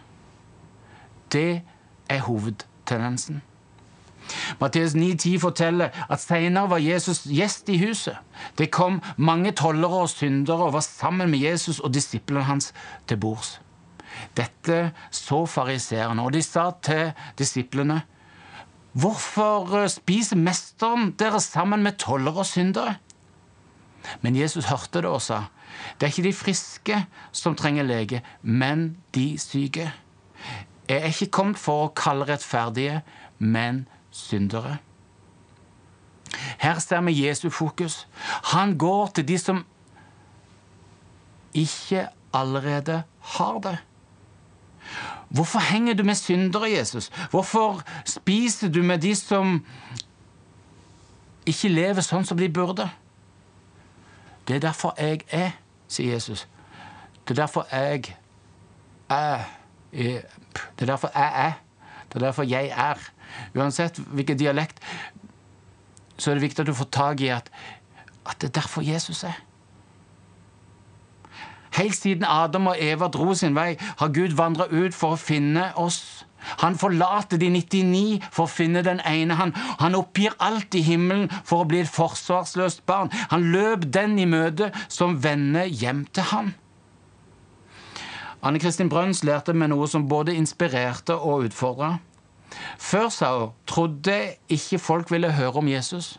Det 1.33 1.63
er 2.09 2.21
hovedtendensen. 2.21 3.43
Matteus 4.61 4.95
9,10 4.95 5.39
forteller 5.41 5.89
at 6.11 6.21
senere 6.21 6.71
var 6.71 6.83
Jesus 6.83 7.23
gjest 7.25 7.69
i 7.69 7.79
huset. 7.81 8.17
Det 8.59 8.71
kom 8.71 9.01
mange 9.17 9.53
tollere 9.53 10.05
og 10.05 10.09
syndere 10.09 10.69
og 10.69 10.73
var 10.73 10.85
sammen 10.85 11.31
med 11.31 11.39
Jesus 11.39 11.81
og 11.81 11.95
disiplene 11.95 12.45
hans 12.45 12.73
til 13.09 13.17
bords. 13.17 13.61
Dette 14.37 14.93
så 15.11 15.47
fariseerne, 15.47 16.23
og 16.23 16.33
de 16.33 16.43
sa 16.43 16.71
til 16.83 17.13
disiplene 17.39 18.03
Hvorfor 18.93 19.87
spiser 19.93 20.37
mesteren 20.37 21.13
dere 21.19 21.41
sammen 21.41 21.83
med 21.83 21.99
tollere 21.99 22.43
og 22.43 22.47
syndere? 22.47 22.97
Men 24.23 24.37
Jesus 24.37 24.65
hørte 24.65 25.03
det 25.03 25.11
og 25.11 25.23
sa, 25.23 25.43
Det 26.01 26.07
er 26.07 26.13
ikke 26.13 26.29
de 26.29 26.33
friske 26.33 27.07
som 27.33 27.55
trenger 27.55 27.85
lege, 27.85 28.23
men 28.43 28.97
de 29.15 29.39
syke. 29.39 29.93
Jeg 30.89 30.97
er 30.97 31.05
ikke 31.13 31.31
kommet 31.31 31.59
for 31.59 31.85
å 31.85 31.93
kalle 31.95 32.25
rettferdige, 32.25 33.03
men 33.39 33.89
syndere. 34.11 34.79
Her 36.59 36.79
ser 36.79 37.01
vi 37.01 37.27
Jesu 37.27 37.51
fokus. 37.51 38.07
Han 38.55 38.79
går 38.79 39.07
til 39.07 39.29
de 39.29 39.39
som 39.39 39.65
ikke 41.55 42.09
allerede 42.33 43.03
har 43.21 43.59
det. 43.59 43.77
Hvorfor 45.29 45.59
henger 45.59 45.95
du 45.95 46.05
med 46.05 46.15
syndere, 46.15 46.71
Jesus? 46.71 47.11
Hvorfor 47.31 47.83
spiser 48.05 48.69
du 48.69 48.83
med 48.83 48.99
de 48.99 49.15
som 49.17 49.67
ikke 51.47 51.69
lever 51.69 52.05
sånn 52.05 52.25
som 52.25 52.39
de 52.39 52.49
burde? 52.49 52.89
Det 54.49 54.57
er 54.57 54.65
derfor 54.65 54.95
jeg 54.97 55.21
er, 55.29 55.51
sier 55.89 56.17
Jesus. 56.17 56.47
Det 57.29 57.37
er 57.37 57.43
derfor 57.43 57.69
jeg 57.73 58.15
er. 59.13 59.45
Det 59.93 60.83
er 60.83 60.87
derfor 60.87 61.13
jeg 61.15 61.33
er. 61.45 61.53
Det 62.09 62.17
er 62.17 62.27
derfor 62.27 62.49
jeg 62.49 62.73
er. 62.73 63.11
Uansett 63.55 63.99
hvilken 63.99 64.39
dialekt, 64.41 64.81
så 66.17 66.31
er 66.31 66.39
det 66.39 66.43
viktig 66.49 66.65
at 66.65 66.67
du 66.67 66.75
får 66.75 66.89
tak 66.93 67.21
i 67.21 67.29
at, 67.29 67.51
at 68.25 68.41
det 68.41 68.49
er 68.49 68.61
derfor 68.61 68.83
Jesus 68.83 69.25
er. 69.25 69.37
Helt 71.77 71.97
siden 71.97 72.25
Adam 72.25 72.71
og 72.73 72.81
Eva 72.81 73.09
dro 73.13 73.35
sin 73.35 73.57
vei, 73.57 73.77
har 73.99 74.15
Gud 74.15 74.37
vandra 74.39 74.69
ut 74.71 74.95
for 74.95 75.15
å 75.15 75.21
finne 75.21 75.71
oss. 75.77 76.25
Han 76.63 76.79
forlater 76.79 77.39
de 77.39 77.51
99 77.51 78.23
for 78.31 78.47
å 78.47 78.51
finne 78.53 78.83
den 78.87 79.01
ene. 79.07 79.35
Han, 79.35 79.53
han 79.81 79.99
oppgir 79.99 80.37
alt 80.39 80.75
i 80.75 80.85
himmelen 80.87 81.29
for 81.45 81.65
å 81.65 81.69
bli 81.69 81.83
et 81.83 81.91
forsvarsløst 81.93 82.85
barn. 82.87 83.11
Han 83.33 83.51
løp 83.53 83.89
den 83.95 84.19
i 84.19 84.27
møte 84.27 84.71
som 84.89 85.19
vender 85.23 85.67
hjem 85.67 86.07
til 86.15 86.31
han. 86.33 86.55
Anne 88.39 88.61
Kristin 88.63 88.91
Brøns 88.91 89.25
lærte 89.27 89.53
meg 89.53 89.73
noe 89.73 89.89
som 89.91 90.07
både 90.09 90.37
inspirerte 90.39 91.17
og 91.17 91.49
utfordra. 91.49 91.97
Før, 92.79 93.09
sa 93.13 93.33
hun, 93.35 93.51
trodde 93.67 94.15
ikke 94.49 94.79
folk 94.79 95.11
ville 95.11 95.33
høre 95.35 95.59
om 95.59 95.69
Jesus. 95.69 96.17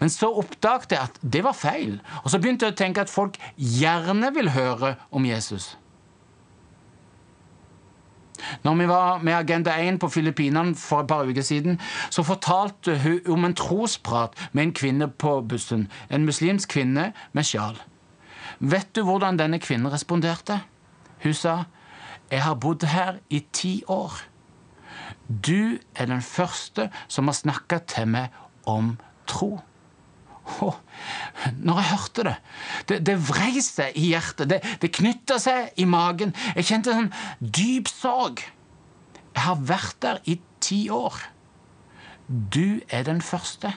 Men 0.00 0.12
så 0.12 0.30
oppdaget 0.32 0.92
jeg 0.92 1.00
at 1.00 1.18
det 1.22 1.44
var 1.44 1.56
feil. 1.56 1.98
Og 2.24 2.30
så 2.30 2.38
begynte 2.38 2.66
jeg 2.66 2.76
å 2.76 2.78
tenke 2.82 3.04
at 3.04 3.12
folk 3.12 3.38
gjerne 3.56 4.32
vil 4.34 4.50
høre 4.54 4.94
om 5.10 5.26
Jesus. 5.26 5.74
Når 8.62 8.74
vi 8.74 8.88
var 8.88 9.22
med 9.24 9.34
Agenda 9.34 9.72
1 9.80 9.98
på 10.00 10.08
Filippinene 10.08 10.74
for 10.74 11.00
et 11.00 11.08
par 11.08 11.24
uker 11.24 11.42
siden, 11.42 11.80
så 12.10 12.22
fortalte 12.22 12.98
hun 12.98 13.20
om 13.32 13.44
en 13.44 13.54
trosprat 13.54 14.36
med 14.52 14.62
en 14.62 14.72
kvinne 14.72 15.08
på 15.08 15.40
bussen. 15.40 15.88
En 16.10 16.24
muslimsk 16.24 16.68
kvinne 16.68 17.12
med 17.32 17.44
sjal. 17.44 17.80
Vet 18.58 18.94
du 18.96 19.02
hvordan 19.04 19.38
denne 19.38 19.58
kvinnen 19.58 19.92
responderte? 19.92 20.60
Hun 21.22 21.34
sa, 21.34 21.64
'Jeg 22.30 22.42
har 22.42 22.54
bodd 22.54 22.84
her 22.84 23.14
i 23.30 23.46
ti 23.52 23.82
år.' 23.88 24.24
Du 25.28 25.78
er 25.94 26.06
den 26.06 26.22
første 26.22 26.90
som 27.08 27.26
har 27.26 27.34
snakka 27.34 27.78
til 27.78 28.08
meg 28.08 28.28
om 28.66 28.98
tro. 29.28 29.52
Oh, 30.62 30.76
når 31.58 31.80
jeg 31.80 31.88
hørte 31.90 32.22
det 32.22 32.34
Det, 32.88 32.98
det 33.08 33.16
vrei 33.28 33.62
seg 33.64 33.96
i 33.98 34.12
hjertet. 34.12 34.48
Det, 34.50 34.60
det 34.82 34.92
knytta 34.94 35.40
seg 35.42 35.72
i 35.82 35.86
magen. 35.90 36.34
Jeg 36.54 36.68
kjente 36.70 36.94
en 36.94 37.10
dyp 37.40 37.90
sorg. 37.90 38.44
Jeg 39.34 39.42
har 39.42 39.64
vært 39.68 39.98
der 40.04 40.22
i 40.24 40.38
ti 40.62 40.86
år 40.90 41.18
du 42.28 42.80
er 42.90 43.02
den 43.02 43.20
første. 43.22 43.70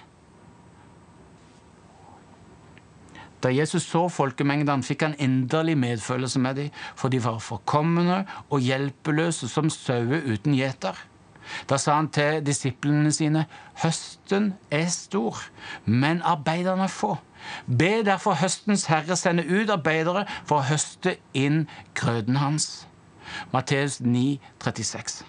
Da 3.44 3.52
Jesus 3.54 3.86
så 3.88 4.08
folkemengdene, 4.12 4.84
fikk 4.84 5.06
han 5.06 5.16
inderlig 5.22 5.78
medfølelse 5.80 6.40
med 6.44 6.58
dem, 6.60 6.72
for 6.96 7.14
de 7.14 7.22
var 7.24 7.40
forkomne 7.40 8.26
og 8.50 8.60
hjelpeløse 8.60 9.48
som 9.48 9.70
sauer 9.72 10.26
uten 10.28 10.58
gjeter. 10.58 10.98
Da 11.70 11.78
sa 11.78 11.96
han 11.96 12.10
til 12.14 12.44
disiplene 12.46 13.12
sine, 13.12 13.46
høsten 13.84 14.54
er 14.72 14.88
stor, 14.94 15.42
men 15.86 16.22
arbeiderne 16.22 16.90
få. 16.90 17.16
Be 17.66 18.04
derfor 18.06 18.38
høstens 18.42 18.86
herre 18.92 19.16
sende 19.16 19.46
ut 19.48 19.70
arbeidere 19.70 20.26
for 20.46 20.60
å 20.60 20.70
høste 20.70 21.18
inn 21.34 21.66
grøden 21.96 22.40
hans. 22.42 22.88
Matteus 23.54 24.00
9, 24.02 24.40
36. 24.64 25.26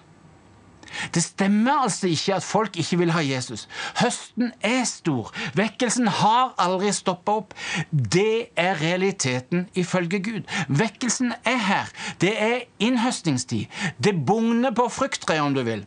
Det 1.14 1.22
stemmer 1.22 1.84
altså 1.84 2.08
ikke 2.08 2.34
at 2.34 2.42
folk 2.42 2.76
ikke 2.76 2.98
vil 2.98 3.12
ha 3.14 3.20
Jesus. 3.22 3.68
Høsten 4.00 4.52
er 4.60 4.84
stor. 4.84 5.30
Vekkelsen 5.54 6.08
har 6.20 6.54
aldri 6.58 6.92
stoppa 6.92 7.36
opp. 7.42 7.54
Det 7.90 8.50
er 8.56 8.80
realiteten 8.82 9.68
ifølge 9.74 10.18
Gud. 10.18 10.42
Vekkelsen 10.68 11.32
er 11.44 11.62
her. 11.68 11.94
Det 12.20 12.34
er 12.42 12.60
innhøstningstid. 12.78 13.66
Det 14.04 14.16
bugner 14.26 14.74
på 14.74 14.88
frukttreet, 14.88 15.42
om 15.42 15.54
du 15.54 15.62
vil. 15.62 15.86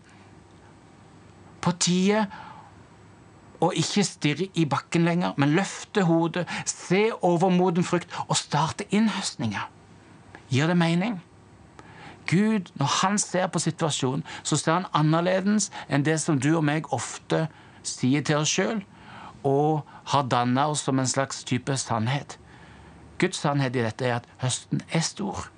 På 1.63 1.71
tide 1.79 2.25
å 3.63 3.69
ikke 3.79 4.03
stirre 4.03 4.49
i 4.59 4.65
bakken 4.67 5.05
lenger, 5.07 5.35
men 5.39 5.55
løfte 5.55 6.03
hodet, 6.07 6.43
se 6.67 7.05
overmoden 7.21 7.85
frukt 7.87 8.11
og 8.27 8.35
starte 8.37 8.87
innhøstninga. 8.91 9.69
Gir 10.51 10.67
det 10.67 10.77
mening? 10.77 11.21
Gud, 12.27 12.71
når 12.79 12.91
han 13.01 13.17
ser 13.19 13.47
på 13.47 13.59
situasjonen, 13.59 14.23
så 14.43 14.57
ser 14.59 14.73
han 14.73 14.89
annerledes 14.95 15.69
enn 15.89 16.05
det 16.07 16.19
som 16.23 16.39
du 16.39 16.53
og 16.55 16.63
meg 16.67 16.87
ofte 16.95 17.47
sier 17.83 18.23
til 18.23 18.43
oss 18.43 18.51
sjøl, 18.51 18.83
og 19.43 19.83
har 20.11 20.27
danna 20.31 20.69
oss 20.71 20.85
som 20.87 20.99
en 20.99 21.09
slags 21.09 21.43
type 21.47 21.75
sannhet. 21.79 22.37
Guds 23.19 23.39
sannhet 23.43 23.75
i 23.75 23.83
dette 23.83 24.07
er 24.07 24.21
at 24.21 24.29
høsten 24.43 24.83
er 24.91 25.03
stor. 25.03 25.49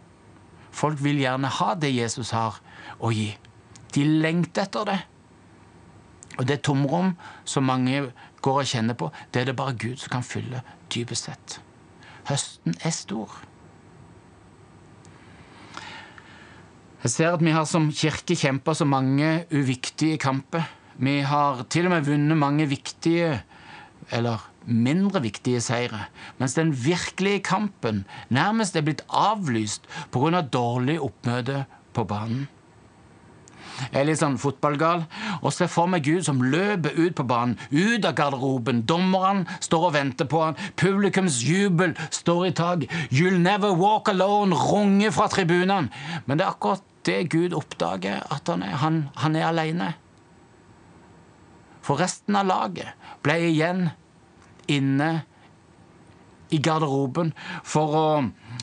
Folk 0.76 1.02
vil 1.04 1.22
gjerne 1.22 1.50
ha 1.60 1.74
det 1.80 1.94
Jesus 1.94 2.34
har 2.36 2.58
å 3.00 3.12
gi. 3.14 3.30
De 3.96 4.04
lengter 4.04 4.66
etter 4.66 4.90
det. 4.90 4.98
Og 6.36 6.48
det 6.48 6.62
tomrom 6.68 7.13
som 7.48 7.68
mange 7.68 8.10
går 8.46 8.62
og 8.62 8.70
kjenner 8.70 8.98
på, 9.00 9.12
det 9.32 9.42
er 9.42 9.51
det 9.51 9.58
bare 9.60 9.77
Gud 9.80 9.98
som 10.01 10.18
kan 10.18 10.25
fylle, 10.25 10.62
dypest 10.94 11.30
sett. 11.30 11.60
Høsten 12.30 12.75
er 12.84 12.94
stor. 12.96 13.32
Jeg 17.06 17.13
ser 17.13 17.36
at 17.36 17.44
vi 17.46 17.54
har 17.54 17.68
som 17.70 17.92
kirke 17.94 18.34
kjempa 18.34 18.74
så 18.74 18.88
mange 18.89 19.46
uviktige 19.54 20.18
kamper. 20.18 20.65
Vi 20.98 21.20
har 21.22 21.62
til 21.70 21.86
og 21.86 21.94
med 21.94 22.08
vunnet 22.08 22.39
mange 22.39 22.65
viktige, 22.72 23.44
eller 24.10 24.42
mindre 24.65 25.22
viktige 25.22 25.62
seire, 25.62 26.08
mens 26.39 26.56
den 26.58 26.72
virkelige 26.74 27.44
kampen 27.46 28.06
nærmest 28.34 28.75
er 28.75 28.86
blitt 28.88 29.06
avlyst 29.10 29.86
pga. 30.12 30.39
Av 30.39 30.50
dårlig 30.50 30.98
oppmøte 31.01 31.65
på 31.94 32.08
banen. 32.10 32.48
Er 33.92 34.08
litt 34.08 34.22
sånn 34.22 34.38
fotballgal 34.42 35.06
og 35.42 35.54
ser 35.54 35.70
for 35.72 35.89
meg 35.92 36.06
Gud 36.08 36.25
som 36.27 36.42
løper 36.42 36.96
ut 36.98 37.15
på 37.18 37.25
banen, 37.27 37.58
ut 37.72 38.06
av 38.06 38.15
garderoben. 38.18 38.84
Dommerne 38.88 39.60
står 39.63 39.89
og 39.89 39.96
venter 39.98 40.30
på 40.30 40.42
han. 40.44 40.60
Publikums 40.80 41.42
jubel 41.46 41.96
står 42.13 42.48
i 42.48 42.56
tak. 42.56 42.88
You'll 43.12 43.42
never 43.42 43.75
walk 43.77 44.10
alone 44.12 44.56
runger 44.56 45.13
fra 45.15 45.30
tribunene. 45.32 45.92
Men 46.25 46.38
det 46.38 46.46
er 46.46 46.56
akkurat 46.56 46.84
det 47.06 47.30
Gud 47.30 47.54
oppdager 47.54 48.25
at 48.34 48.50
han 48.50 48.65
er. 48.65 48.75
Han, 48.82 49.06
han 49.22 49.38
er 49.38 49.50
alene. 49.51 49.94
For 51.86 52.01
resten 52.01 52.38
av 52.39 52.48
laget 52.50 52.96
ble 53.25 53.38
igjen 53.51 53.89
inne 54.72 55.12
i 56.54 56.58
garderoben 56.62 57.32
for 57.66 57.98
å 58.00 58.07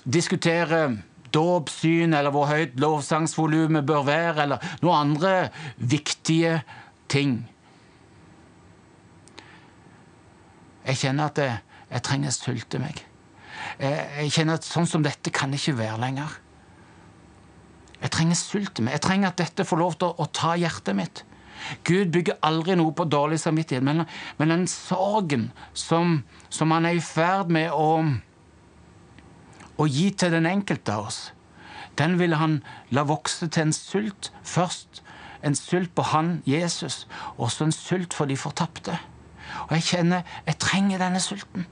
diskutere 0.03 0.83
dåpssyn, 1.35 2.14
eller 2.14 2.35
hvor 2.35 2.51
høyt 2.51 2.79
lovsangsvolumet 2.81 3.87
bør 3.88 4.05
være, 4.09 4.45
eller 4.45 4.75
noen 4.83 5.12
andre 5.12 5.33
viktige 5.77 6.61
ting. 7.12 7.40
Jeg 10.87 10.99
kjenner 11.05 11.31
at 11.31 11.40
jeg, 11.42 11.59
jeg 11.92 12.07
trenger 12.09 12.33
å 12.33 12.37
sulte 12.37 12.81
meg. 12.83 13.03
Jeg, 13.79 14.07
jeg 14.23 14.33
kjenner 14.37 14.59
at 14.59 14.66
sånn 14.66 14.88
som 14.88 15.05
dette 15.05 15.31
kan 15.35 15.53
ikke 15.55 15.77
være 15.79 16.01
lenger. 16.03 16.38
Jeg 18.03 18.11
trenger 18.16 18.38
sulte 18.38 18.83
meg. 18.83 18.97
Jeg 18.97 19.05
trenger 19.05 19.31
at 19.31 19.38
dette 19.38 19.66
får 19.66 19.79
lov 19.79 19.99
til 19.99 20.11
å, 20.11 20.25
å 20.25 20.31
ta 20.35 20.57
hjertet 20.59 20.99
mitt. 20.99 21.23
Gud 21.87 22.11
bygger 22.14 22.40
aldri 22.42 22.75
noe 22.79 22.95
på 22.97 23.07
dårlig 23.07 23.38
samvittighet, 23.38 23.85
men, 23.87 24.05
men 24.38 24.51
den 24.51 24.64
sorgen 24.71 25.51
som, 25.79 26.23
som, 26.51 26.73
han 26.75 26.88
er 26.88 26.99
i 26.99 27.05
ferd 27.05 27.53
med 27.55 27.71
å, 27.71 28.03
å 29.79 29.87
gi 29.89 30.11
til 30.11 30.35
den 30.35 30.47
enkelte 30.47 30.95
av 30.95 31.09
oss, 31.09 31.21
den 31.99 32.19
vil 32.21 32.37
han 32.41 32.61
la 32.91 33.05
vokse 33.09 33.49
til 33.53 33.69
en 33.69 33.77
sult 33.77 34.33
først. 34.43 35.03
En 35.43 35.57
sult 35.59 35.91
på 35.95 36.05
han, 36.07 36.37
Jesus, 36.47 37.09
og 37.37 37.51
så 37.51 37.67
en 37.67 37.75
sult 37.75 38.15
for 38.15 38.31
de 38.31 38.37
fortapte. 38.39 38.95
Og 39.67 39.73
jeg 39.75 39.83
kjenner 39.89 40.23
jeg 40.47 40.61
trenger 40.63 41.03
denne 41.03 41.21
sulten. 41.21 41.67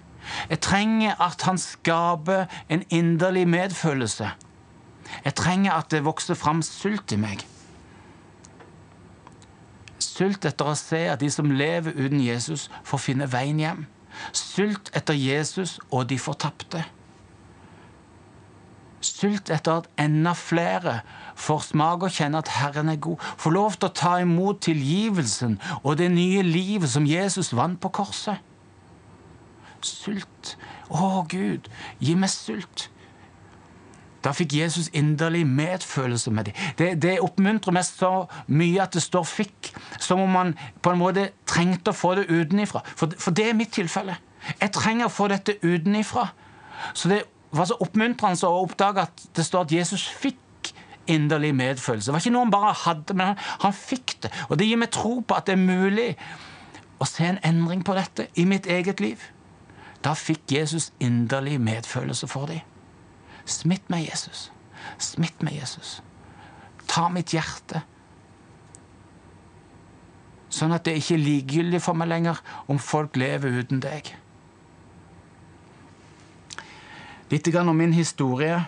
Jeg 0.51 0.61
trenger 0.61 1.15
at 1.23 1.47
han 1.47 1.59
skaper 1.59 2.51
en 2.69 2.83
inderlig 2.91 3.47
medfølelse 3.49 4.33
jeg 5.25 5.35
trenger 5.35 5.73
at 5.73 5.91
det 5.91 6.05
vokser 6.05 6.39
fram 6.39 6.63
sult 6.63 7.13
i 7.13 7.19
meg. 7.21 7.43
Sult 10.01 10.47
etter 10.49 10.69
å 10.69 10.77
se 10.79 11.01
at 11.13 11.21
de 11.21 11.31
som 11.33 11.51
lever 11.51 11.97
uten 11.97 12.21
Jesus, 12.23 12.69
får 12.85 13.05
finne 13.05 13.29
veien 13.31 13.61
hjem. 13.61 13.85
Sult 14.37 14.91
etter 14.97 15.17
Jesus 15.17 15.79
og 15.91 16.09
de 16.11 16.19
fortapte. 16.21 16.85
Sult 19.01 19.49
etter 19.51 19.81
at 19.81 19.89
enda 20.01 20.35
flere 20.37 21.01
får 21.41 21.71
smake 21.71 22.09
og 22.11 22.13
kjenne 22.13 22.43
at 22.43 22.53
Herren 22.53 22.93
er 22.93 23.01
god. 23.01 23.23
Får 23.41 23.55
lov 23.55 23.79
til 23.79 23.89
å 23.89 23.97
ta 23.97 24.15
imot 24.21 24.61
tilgivelsen 24.67 25.57
og 25.81 25.97
det 26.01 26.11
nye 26.13 26.45
livet 26.45 26.93
som 26.93 27.09
Jesus 27.09 27.55
vant 27.57 27.81
på 27.81 27.93
korset. 28.01 28.43
Sult. 29.81 30.57
Å, 30.93 31.25
Gud, 31.31 31.71
gi 32.03 32.17
meg 32.19 32.33
sult. 32.33 32.91
Da 34.21 34.35
fikk 34.37 34.53
Jesus 34.53 34.91
inderlig 34.93 35.47
medfølelse 35.49 36.31
med 36.31 36.51
dem. 36.51 36.55
Det, 36.79 36.91
det 37.03 37.17
oppmuntrer 37.25 37.73
meg 37.73 37.87
så 37.89 38.27
mye 38.53 38.83
at 38.83 38.93
det 38.93 39.03
står 39.03 39.25
'fikk', 39.25 39.73
som 39.99 40.21
om 40.21 40.29
man 40.29 40.55
på 40.83 40.93
en 40.93 41.01
måte 41.01 41.31
trengte 41.47 41.95
å 41.95 41.97
få 41.97 42.15
det 42.15 42.29
utenifra. 42.29 42.83
For, 42.97 43.09
for 43.17 43.33
det 43.33 43.49
er 43.49 43.57
mitt 43.57 43.73
tilfelle. 43.73 44.19
Jeg 44.61 44.73
trenger 44.77 45.09
å 45.09 45.15
få 45.15 45.29
dette 45.33 45.57
utenifra. 45.63 46.29
Så 46.95 47.09
det 47.09 47.25
var 47.59 47.67
så 47.67 47.77
oppmuntrende 47.83 48.49
å 48.49 48.63
oppdage 48.65 49.03
at 49.09 49.25
det 49.37 49.45
står 49.47 49.67
at 49.67 49.75
Jesus 49.75 50.07
fikk 50.07 50.73
inderlig 51.11 51.51
medfølelse. 51.59 52.07
Det 52.07 52.15
var 52.15 52.23
ikke 52.23 52.33
noe 52.35 52.47
han 52.47 52.55
bare 52.55 52.77
hadde, 52.85 53.17
men 53.17 53.33
han, 53.33 53.43
han 53.65 53.75
fikk 53.75 54.17
det. 54.23 54.31
Og 54.49 54.59
det 54.61 54.69
gir 54.69 54.79
meg 54.81 54.93
tro 54.95 55.17
på 55.21 55.37
at 55.37 55.49
det 55.49 55.57
er 55.57 55.63
mulig 55.65 56.09
å 57.01 57.09
se 57.09 57.27
en 57.27 57.41
endring 57.47 57.83
på 57.87 57.97
dette 57.99 58.29
i 58.39 58.47
mitt 58.47 58.69
eget 58.71 59.01
liv. 59.03 59.23
Da 60.05 60.15
fikk 60.17 60.53
Jesus 60.53 60.93
inderlig 61.03 61.59
medfølelse 61.61 62.29
for 62.31 62.51
dem. 62.51 62.63
Smitt 63.51 63.91
meg, 63.91 64.07
Jesus. 64.09 64.49
Smitt 65.01 65.43
meg, 65.43 65.59
Jesus. 65.59 65.99
Ta 66.89 67.09
mitt 67.13 67.35
hjerte. 67.35 67.83
Sånn 70.51 70.75
at 70.75 70.87
det 70.87 70.97
ikke 70.99 71.17
er 71.17 71.25
likegyldig 71.25 71.81
for 71.83 71.99
meg 71.99 72.11
lenger 72.11 72.41
om 72.71 72.81
folk 72.83 73.19
lever 73.21 73.61
uten 73.63 73.83
deg. 73.83 74.15
Litt 77.31 77.55
om 77.55 77.77
min 77.77 77.93
historie. 77.93 78.59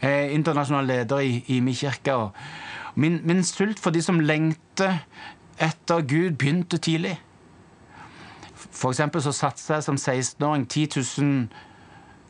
Jeg 0.00 0.24
er 0.24 0.30
internasjonal 0.30 0.86
leder 0.86 1.18
i, 1.18 1.60
min 1.60 1.74
kirke. 1.74 2.30
Min, 2.94 3.20
min 3.24 3.44
sult 3.44 3.78
for 3.78 3.90
de 3.90 4.02
som 4.02 4.20
lengter 4.20 4.98
etter 5.60 6.00
Gud, 6.00 6.38
begynte 6.38 6.78
tidlig. 6.78 7.18
For 8.54 8.90
eksempel 8.90 9.22
så 9.22 9.32
satsa 9.32 9.74
jeg 9.74 9.82
som 9.82 9.96
16-åring 9.96 10.68
10 10.70 10.88
000 11.18 11.48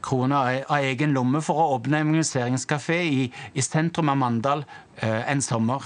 kroner 0.02 0.64
av 0.68 0.84
egen 0.84 1.12
lomme 1.12 1.42
for 1.44 1.60
å 1.60 1.76
åpne 1.76 2.00
en 2.00 2.12
investeringskafé 2.14 2.98
i, 3.04 3.32
i, 3.54 3.62
sentrum 3.62 4.08
av 4.08 4.16
Mandal 4.16 4.64
eh, 4.96 5.30
en 5.30 5.42
sommer. 5.42 5.84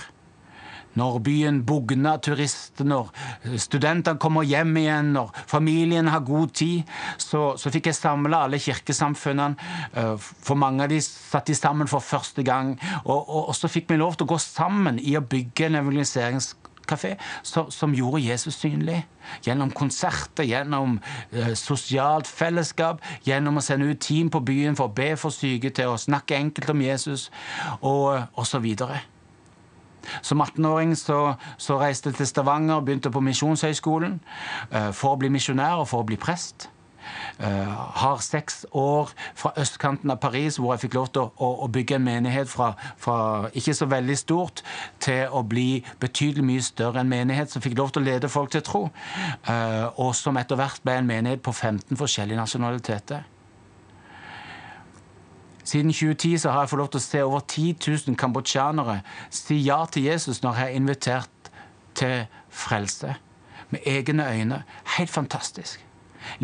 Når 0.99 1.19
byen 1.25 1.63
bugner 1.67 2.21
turister, 2.23 2.85
når 2.85 3.13
studentene 3.61 4.21
kommer 4.21 4.47
hjem 4.47 4.77
igjen, 4.77 5.13
når 5.17 5.33
familien 5.51 6.11
har 6.13 6.25
god 6.27 6.53
tid, 6.59 6.89
så, 7.17 7.53
så 7.57 7.73
fikk 7.73 7.91
jeg 7.91 7.99
samla 8.01 8.45
alle 8.47 8.61
kirkesamfunnene. 8.63 9.71
Eh, 9.97 10.17
for 10.19 10.59
mange 10.61 10.85
av 10.85 10.93
de 10.93 11.01
satt 11.05 11.49
de 11.49 11.57
sammen 11.57 11.91
for 11.91 12.05
første 12.05 12.45
gang. 12.47 12.75
Og, 13.05 13.21
og, 13.21 13.49
og 13.53 13.57
så 13.57 13.71
fikk 13.73 13.93
vi 13.93 14.01
lov 14.01 14.19
til 14.19 14.29
å 14.29 14.35
gå 14.35 14.43
sammen 14.43 15.01
i 15.01 15.17
å 15.19 15.25
bygge 15.25 15.71
en 15.71 15.81
evangeliseringskafé 15.83 16.61
kafé 16.87 17.17
som, 17.43 17.71
som, 17.71 17.95
gjorde 17.95 18.23
Jesus 18.23 18.59
synlig. 18.61 19.03
Gjennom 19.47 19.71
konserter, 19.71 20.45
gjennom 20.45 20.99
eh, 21.31 21.55
sosialt 21.59 22.27
fellesskap, 22.27 23.03
gjennom 23.27 23.61
å 23.61 23.65
sende 23.65 23.87
ut 23.91 24.03
team 24.03 24.31
på 24.33 24.43
byen 24.45 24.77
for 24.79 24.91
å 24.91 24.97
be 24.97 25.13
for 25.17 25.35
syke 25.35 25.71
til 25.75 25.93
å 25.93 26.01
snakke 26.01 26.37
enkelt 26.37 26.73
om 26.75 26.83
Jesus, 26.83 27.31
og, 27.81 28.27
videre. 28.63 29.03
Som 30.23 30.43
18-åring 30.43 30.97
så, 30.99 31.35
så, 31.57 31.79
reiste 31.81 32.11
jeg 32.11 32.21
til 32.21 32.31
Stavanger, 32.31 32.81
begynte 32.81 33.11
på 33.11 33.23
Misjonshøgskolen 33.25 34.21
uh, 34.73 34.91
for 34.93 35.15
å 35.15 35.21
bli 35.21 35.33
misjonær 35.33 35.83
og 35.83 35.91
for 35.93 36.03
å 36.03 36.09
bli 36.09 36.21
prest. 36.21 36.69
Uh, 37.43 37.73
har 37.99 38.21
seks 38.23 38.63
år 38.79 39.11
fra 39.35 39.51
østkanten 39.59 40.13
av 40.13 40.21
Paris 40.23 40.59
hvor 40.61 40.75
jeg 40.75 40.85
fikk 40.85 40.95
lov 41.01 41.09
til 41.11 41.25
å, 41.25 41.33
å, 41.43 41.49
å 41.65 41.69
bygge 41.73 41.97
en 41.99 42.05
menighet 42.07 42.51
fra, 42.51 42.73
fra, 43.01 43.17
ikke 43.59 43.75
så 43.75 43.89
veldig 43.91 44.17
stort 44.21 44.63
til 45.03 45.27
å 45.33 45.43
bli 45.43 45.83
betydelig 46.03 46.47
mye 46.47 46.63
større 46.63 47.03
enn 47.03 47.11
menighet, 47.11 47.51
som 47.51 47.65
fikk 47.65 47.77
lov 47.81 47.91
til 47.93 48.05
å 48.05 48.11
lede 48.13 48.31
folk 48.33 48.55
til 48.55 48.65
tro. 48.67 48.85
Uh, 49.49 49.91
og 49.97 50.15
som 50.19 50.39
etter 50.39 50.61
hvert 50.61 50.85
ble 50.85 51.01
en 51.01 51.11
menighet 51.11 51.43
på 51.43 51.55
15 51.55 51.99
forskjellige 51.99 52.39
nasjonaliteter. 52.39 53.27
Siden 55.73 55.93
2010 55.93 56.39
så 56.39 56.51
har 56.51 56.61
jeg 56.61 56.69
fått 56.69 56.81
lov 56.83 56.89
til 56.93 57.01
å 57.01 57.05
se 57.07 57.21
over 57.25 57.45
10 57.49 57.77
000 58.11 58.17
kambodsjanere 58.21 58.99
si 59.33 59.57
ja 59.65 59.79
til 59.89 60.05
Jesus 60.05 60.43
når 60.45 60.59
jeg 60.61 60.69
er 60.69 60.77
invitert 60.77 61.49
til 61.97 62.27
frelse. 62.53 63.15
Med 63.73 63.87
egne 63.89 64.27
øyne. 64.29 64.59
Helt 64.99 65.11
fantastisk. 65.11 65.81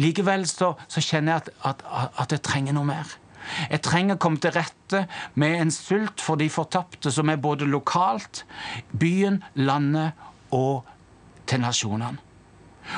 Likevel 0.01 0.47
så, 0.49 0.73
så 0.89 1.05
kjenner 1.05 1.35
jeg 1.35 1.53
at, 1.61 1.85
at, 1.85 2.09
at 2.25 2.33
jeg 2.33 2.43
trenger 2.49 2.79
noe 2.79 2.89
mer. 2.89 3.13
Jeg 3.69 3.83
trenger 3.85 4.17
å 4.17 4.23
komme 4.25 4.41
til 4.41 4.57
rette 4.57 5.05
med 5.37 5.61
en 5.61 5.75
sult 5.77 6.25
for 6.25 6.41
de 6.41 6.49
fortapte, 6.49 7.13
som 7.13 7.29
er 7.29 7.37
både 7.37 7.69
lokalt, 7.69 8.47
byen, 8.97 9.43
landet 9.61 10.17
og 10.57 10.89
til 11.45 11.61
nasjonene. 11.69 12.17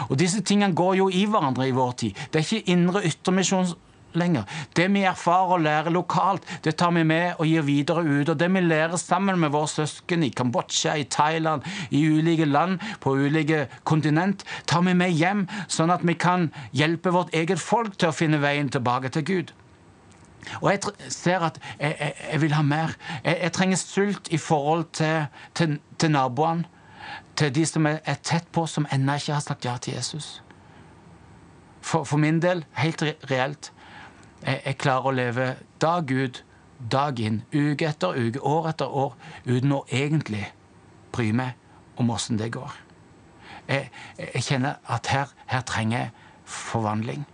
Og 0.07 0.19
disse 0.19 0.47
tingene 0.47 0.79
går 0.79 1.01
jo 1.03 1.11
i 1.11 1.27
hverandre 1.27 1.67
i 1.67 1.75
vår 1.75 1.95
tid. 2.05 2.27
Det 2.31 2.39
er 2.39 2.47
ikke 2.47 2.71
indre 2.71 3.03
yttermisjon 3.11 3.73
lenger. 4.19 4.49
Det 4.77 4.89
vi 4.93 5.05
erfarer 5.09 5.55
og 5.57 5.65
lærer 5.65 5.91
lokalt, 5.95 6.47
det 6.65 6.77
tar 6.81 6.93
vi 6.97 7.05
med 7.07 7.39
og 7.39 7.47
gir 7.47 7.67
videre 7.67 8.05
ut. 8.05 8.29
Og 8.29 8.39
det 8.41 8.51
vi 8.55 8.65
lærer 8.65 8.97
sammen 8.97 9.41
med 9.41 9.53
våre 9.55 9.69
søsken 9.69 10.25
i 10.27 10.33
Kambodsja, 10.35 10.97
i 10.97 11.05
Thailand, 11.11 11.63
i 11.91 12.03
ulike 12.09 12.45
land, 12.45 12.79
på 13.01 13.15
ulike 13.15 13.67
kontinent, 13.85 14.45
tar 14.67 14.85
vi 14.87 14.95
med 14.95 15.15
hjem, 15.17 15.47
sånn 15.69 15.95
at 15.95 16.05
vi 16.07 16.15
kan 16.15 16.51
hjelpe 16.73 17.15
vårt 17.15 17.35
eget 17.35 17.61
folk 17.61 17.99
til 17.99 18.11
å 18.11 18.17
finne 18.17 18.43
veien 18.43 18.71
tilbake 18.71 19.13
til 19.15 19.27
Gud. 19.27 19.55
Og 20.61 20.71
jeg 20.73 21.13
ser 21.13 21.45
at 21.45 21.59
jeg, 21.79 21.97
jeg, 22.01 22.15
jeg 22.33 22.41
vil 22.41 22.53
ha 22.57 22.63
mer. 22.63 22.95
Jeg, 23.25 23.39
jeg, 23.43 23.53
trenger 23.53 23.77
sult 23.77 24.31
i 24.33 24.39
forhold 24.39 24.85
til, 24.93 25.27
til, 25.55 25.79
til 25.99 26.11
naboene. 26.11 26.65
Til 27.37 27.55
de 27.55 27.65
som 27.67 27.87
er, 27.87 28.01
tett 28.23 28.49
på, 28.53 28.67
som 28.67 28.87
ennå 28.93 29.17
ikke 29.17 29.33
har 29.33 29.45
sagt 29.45 29.65
ja 29.65 29.77
til 29.81 29.95
Jesus. 29.95 30.43
For, 31.81 32.05
for 32.05 32.21
min 32.21 32.41
del, 32.43 32.65
helt 32.77 33.03
reelt, 33.31 33.73
jeg, 34.45 34.61
jeg 34.65 34.79
klarer 34.81 35.11
å 35.11 35.15
leve 35.15 35.49
dag 35.83 36.11
ut, 36.11 36.45
dag 36.93 37.21
inn, 37.21 37.43
uke 37.53 37.89
etter 37.89 38.17
uke, 38.17 38.41
år 38.41 38.71
etter 38.73 38.89
år, 38.89 39.17
uten 39.47 39.77
å 39.77 39.85
egentlig 39.93 40.47
bry 41.13 41.31
meg 41.37 42.01
om 42.01 42.11
åssen 42.15 42.39
det 42.41 42.53
går. 42.55 42.73
Jeg, 43.69 43.91
jeg, 44.19 44.43
kjenner 44.47 44.81
at 44.91 45.11
her, 45.13 45.35
her 45.51 45.67
trenger 45.69 45.99
jeg 45.99 46.11
forvandling. 46.51 47.27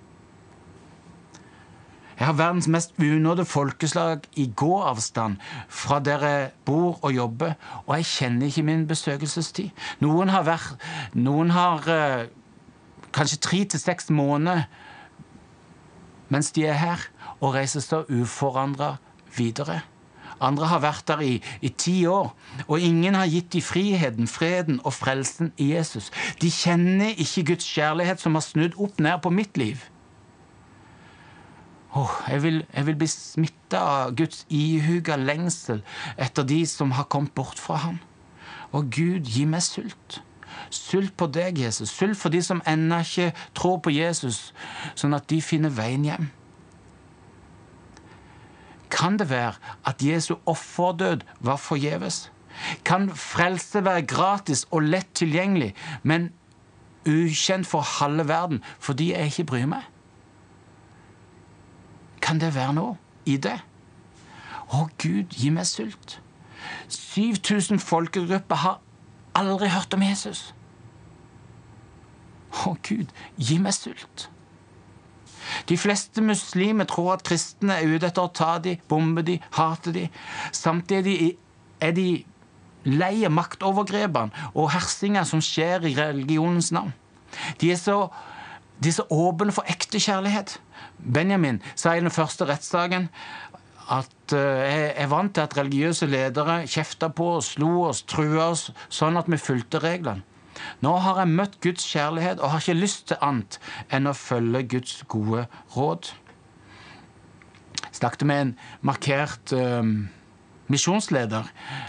Jeg 2.16 2.26
har 2.30 2.36
verdens 2.38 2.68
mest 2.72 2.94
unådde 2.96 3.44
folkeslag 3.44 4.24
i 4.40 4.46
gåavstand 4.56 5.36
fra 5.68 5.98
der 6.00 6.24
jeg 6.24 6.50
bor 6.64 6.98
og 7.04 7.12
jobber, 7.12 7.52
og 7.84 7.96
jeg 7.96 8.08
kjenner 8.08 8.48
ikke 8.48 8.64
min 8.64 8.86
besøkelsestid. 8.88 9.70
Noen 10.00 10.32
har, 10.32 10.46
vært, 10.48 10.80
noen 11.12 11.52
har 11.52 11.84
eh, 11.92 12.26
kanskje 13.12 13.40
tre 13.44 13.60
til 13.64 13.80
seks 13.80 14.08
måneder 14.10 14.64
mens 16.28 16.52
de 16.52 16.66
er 16.66 16.78
her, 16.80 17.02
og 17.40 17.54
reiser 17.54 17.84
da 17.90 18.02
uforandra 18.08 18.96
videre. 19.36 19.82
Andre 20.40 20.68
har 20.68 20.82
vært 20.84 21.06
der 21.08 21.22
i, 21.24 21.34
i 21.64 21.68
ti 21.68 21.96
år, 22.06 22.34
og 22.66 22.80
ingen 22.80 23.16
har 23.16 23.28
gitt 23.32 23.54
dem 23.54 23.64
friheten, 23.64 24.28
freden 24.28 24.80
og 24.84 24.92
frelsen 24.92 25.52
i 25.56 25.72
Jesus. 25.72 26.10
De 26.42 26.50
kjenner 26.52 27.16
ikke 27.16 27.46
Guds 27.52 27.68
kjærlighet 27.72 28.20
som 28.20 28.36
har 28.36 28.44
snudd 28.44 28.76
opp 28.76 29.00
ned 29.00 29.22
på 29.24 29.32
mitt 29.32 29.56
liv. 29.56 29.80
Oh, 31.96 32.12
jeg, 32.28 32.42
vil, 32.42 32.58
jeg 32.74 32.86
vil 32.86 32.98
bli 33.00 33.08
smitta 33.08 33.80
av 33.80 34.16
Guds 34.18 34.42
ihuga 34.52 35.16
lengsel 35.16 35.80
etter 36.20 36.44
de 36.44 36.60
som 36.68 36.92
har 36.92 37.08
kommet 37.08 37.32
bort 37.32 37.60
fra 37.62 37.80
ham. 37.86 38.02
Og 38.76 38.90
Gud, 38.92 39.24
gi 39.24 39.46
meg 39.48 39.64
sult. 39.64 40.20
Sult 40.70 41.16
på 41.16 41.26
deg, 41.26 41.59
Jesus. 41.59 41.90
Sult 41.90 42.16
for 42.16 42.33
de 42.33 42.42
som 42.42 42.62
ennå 42.66 42.98
ikke 43.05 43.33
tror 43.55 43.79
på 43.83 43.92
Jesus, 43.94 44.52
sånn 44.94 45.16
at 45.16 45.29
de 45.31 45.40
finner 45.42 45.72
veien 45.74 46.05
hjem. 46.07 46.31
Kan 48.90 49.18
det 49.18 49.29
være 49.31 49.55
at 49.85 50.02
Jesu 50.02 50.37
offerdød 50.46 51.26
var 51.40 51.57
forgjeves? 51.57 52.31
Kan 52.85 53.11
frelse 53.11 53.85
være 53.85 54.07
gratis 54.07 54.64
og 54.70 54.83
lett 54.83 55.11
tilgjengelig, 55.14 55.74
men 56.02 56.31
ukjent 57.07 57.66
for 57.66 57.81
halve 57.81 58.29
verden 58.29 58.62
fordi 58.79 59.12
jeg 59.12 59.26
ikke 59.26 59.44
bryr 59.44 59.66
meg? 59.66 59.83
Kan 62.22 62.40
det 62.40 62.55
være 62.55 62.74
noe 62.74 62.96
i 63.26 63.37
det? 63.37 63.59
Å, 64.66 64.88
Gud, 64.98 65.37
gi 65.37 65.50
meg 65.55 65.66
sult. 65.68 66.18
7000 66.90 67.79
folkegrupper 67.79 68.62
har 68.64 68.81
aldri 69.37 69.68
hørt 69.70 69.94
om 69.94 70.02
Jesus. 70.02 70.55
Å, 72.64 72.76
Gud, 72.86 73.12
gi 73.36 73.58
meg 73.62 73.76
sult. 73.76 74.28
De 75.68 75.76
fleste 75.78 76.22
muslimer 76.24 76.88
tror 76.90 77.14
at 77.16 77.26
kristne 77.26 77.76
er 77.78 77.94
ute 77.94 78.08
etter 78.08 78.26
å 78.26 78.32
ta 78.34 78.56
dem, 78.62 78.80
bombe 78.90 79.22
dem, 79.26 79.42
hate 79.54 79.92
dem. 79.94 80.14
Samtidig 80.54 81.36
er 81.82 81.94
de 81.96 82.08
lei 82.86 83.24
av 83.26 83.34
maktovergrepene 83.34 84.50
og 84.54 84.70
hersinga 84.74 85.24
som 85.26 85.42
skjer 85.42 85.86
i 85.88 85.94
religionens 85.98 86.72
navn. 86.74 86.94
De 87.60 87.72
er 87.74 87.80
så, 87.80 88.06
de 88.80 88.90
er 88.90 88.98
så 89.00 89.06
åpne 89.12 89.54
for 89.54 89.66
ekte 89.70 90.00
kjærlighet. 90.02 90.58
Benjamin 90.98 91.60
sa 91.74 91.94
i 91.94 92.02
den 92.02 92.14
første 92.14 92.46
rettssaken 92.48 93.10
at 93.92 94.34
uh, 94.34 94.38
jeg 94.38 94.94
er 94.98 95.10
vant 95.10 95.34
til 95.34 95.44
at 95.46 95.54
religiøse 95.58 96.08
ledere 96.10 96.64
kjefta 96.66 97.10
på 97.14 97.36
oss, 97.36 97.52
slo 97.54 97.84
oss, 97.86 98.02
trua 98.08 98.48
oss, 98.50 98.70
sånn 98.90 99.18
at 99.18 99.30
vi 99.30 99.38
fulgte 99.38 99.82
reglene. 99.82 100.24
Nå 100.84 100.96
har 101.04 101.22
jeg 101.22 101.34
møtt 101.38 101.58
Guds 101.64 101.86
kjærlighet 101.88 102.40
og 102.40 102.52
har 102.52 102.62
ikke 102.64 102.80
lyst 102.80 103.08
til 103.10 103.20
annet 103.24 103.58
enn 103.92 104.10
å 104.10 104.14
følge 104.16 104.62
Guds 104.76 105.00
gode 105.08 105.46
råd. 105.76 106.12
Jeg 107.86 107.98
snakket 108.00 108.26
med 108.28 108.42
en 108.44 108.54
markert 108.84 109.52
uh, 109.56 109.82
misjonsleder 110.72 111.48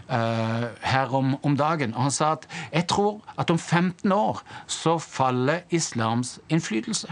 uh, 0.10 0.66
her 0.82 1.16
om, 1.16 1.36
om, 1.44 1.56
dagen, 1.58 1.96
og 1.96 2.08
han 2.08 2.16
sa 2.16 2.34
at 2.38 2.48
jeg 2.72 2.88
tror 2.92 3.22
at 3.38 3.52
om 3.52 3.60
15 3.60 4.12
år 4.12 4.44
så 4.68 4.98
faller 5.02 5.66
islams 5.74 6.38
innflytelse. 6.50 7.12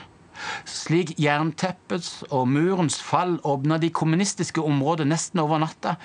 Slik 0.67 1.13
jernteppets 1.21 2.25
og 2.27 2.49
murens 2.51 2.97
fall 3.03 3.37
åpna 3.47 3.77
de 3.79 3.89
kommunistiske 3.89 4.61
områdene 4.61 5.13
nesten 5.13 5.39
over 5.43 5.61
natta, 5.63 5.95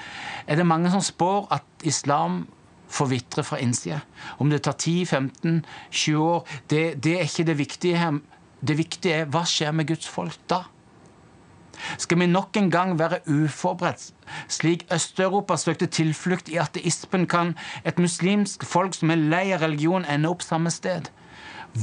er 0.47 0.61
det 0.61 0.67
mange 0.67 0.93
som 0.93 1.03
spår 1.03 1.49
at 1.59 1.87
islam 1.87 2.45
forvitrer 2.91 3.47
fra 3.47 3.61
innsida. 3.63 4.01
Om 4.39 4.51
det 4.51 4.63
tar 4.67 4.77
10-15-20 4.79 6.17
år, 6.17 6.45
det, 6.71 6.83
det, 7.05 7.17
er 7.17 7.29
ikke 7.29 7.47
det 7.49 7.59
viktige 7.59 8.01
her. 8.01 8.21
Det 8.61 8.77
viktige 8.77 9.23
er 9.23 9.31
hva 9.33 9.47
skjer 9.49 9.73
med 9.73 9.89
Guds 9.89 10.09
folk 10.11 10.37
da? 10.51 10.65
Skal 11.99 12.19
vi 12.21 12.27
nok 12.27 12.57
en 12.61 12.69
gang 12.71 12.99
være 12.99 13.23
uforberedt, 13.27 14.13
slik 14.49 14.85
Øst-Europa 14.93 15.57
søkte 15.57 15.87
tilflukt 15.87 16.49
i 16.49 16.59
ateismen, 16.61 17.27
kan 17.27 17.55
et 17.85 17.99
muslimsk 17.99 18.65
folk 18.65 18.95
som 18.95 19.11
er 19.11 19.23
lei 19.33 19.47
av 19.55 19.63
religion, 19.65 20.05
ende 20.05 20.29
opp 20.29 20.45
samme 20.45 20.71
sted? 20.71 21.09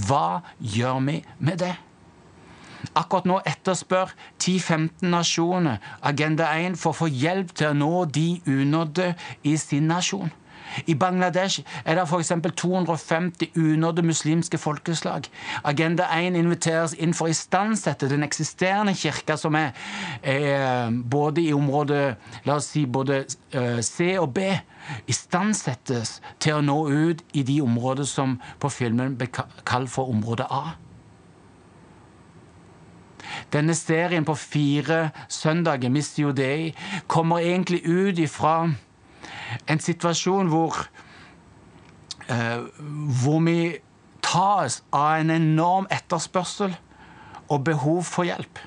Hva 0.08 0.42
gjør 0.60 1.00
vi 1.08 1.24
med 1.40 1.64
det? 1.64 1.74
Akkurat 2.96 3.26
nå 3.26 3.40
etterspør 3.46 4.12
10-15 4.38 5.08
nasjoner 5.10 5.82
Agenda 6.06 6.52
1 6.54 6.78
for 6.78 6.94
å 6.94 7.00
få 7.02 7.08
hjelp 7.10 7.56
til 7.58 7.72
å 7.72 7.78
nå 7.78 8.06
de 8.14 8.28
unådde 8.46 9.14
i 9.44 9.56
sin 9.58 9.90
nasjon. 9.90 10.30
I 10.86 10.96
Bangladesh 10.96 11.64
er 11.86 11.96
det 11.96 12.06
f.eks. 12.08 12.32
250 12.58 13.52
unådde 13.56 14.06
muslimske 14.06 14.58
folkeslag. 14.58 15.28
Agenda 15.64 16.08
1 16.18 16.38
inviteres 16.40 16.96
inn 16.98 17.14
for 17.18 17.28
å 17.28 17.34
istandsette 17.34 18.10
den 18.10 18.26
eksisterende 18.26 18.96
kirka, 18.98 19.38
som 19.38 19.56
er, 19.56 19.74
er, 20.24 20.90
både 20.92 21.44
i 21.44 21.54
området 21.54 22.16
la 22.46 22.58
oss 22.58 22.72
si 22.74 22.86
både 22.86 23.24
uh, 23.56 23.80
C 23.82 24.16
og 24.20 24.34
B, 24.38 24.50
istandsettes 25.08 26.18
til 26.40 26.58
å 26.58 26.64
nå 26.64 26.80
ut 26.88 27.24
i 27.34 27.44
de 27.48 27.62
områder 27.62 28.08
som 28.08 28.38
på 28.62 28.72
filmen 28.72 29.18
ble 29.20 29.30
kalt 29.32 29.92
for 29.92 30.12
område 30.12 30.48
A. 30.52 30.78
Denne 33.54 33.76
serien 33.76 34.26
på 34.26 34.36
fire 34.36 35.10
søndager, 35.30 35.90
Miss 35.90 36.16
Judei, 36.20 36.74
kommer 37.08 37.44
egentlig 37.44 37.84
ut 37.86 38.20
ifra 38.20 38.70
en 39.68 39.80
situasjon 39.80 40.50
hvor 40.52 40.80
eh, 42.28 42.64
hvor 43.22 43.44
vi 43.46 43.60
tas 44.24 44.82
av 44.92 45.22
en 45.22 45.32
enorm 45.32 45.88
etterspørsel 45.94 46.76
og 47.48 47.64
behov 47.64 48.04
for 48.08 48.28
hjelp. 48.28 48.60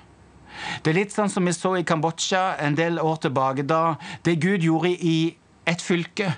Det 0.85 0.93
er 0.93 0.99
litt 1.03 1.15
sånn 1.15 1.31
som 1.33 1.47
vi 1.47 1.53
så 1.57 1.75
i 1.79 1.85
Kambodsja 1.87 2.57
en 2.65 2.77
del 2.77 3.01
år 3.01 3.21
tilbake, 3.25 3.65
da 3.65 3.97
det 4.25 4.41
Gud 4.43 4.65
gjorde 4.65 4.93
i 4.93 5.35
et 5.69 5.85
fylke 5.85 6.33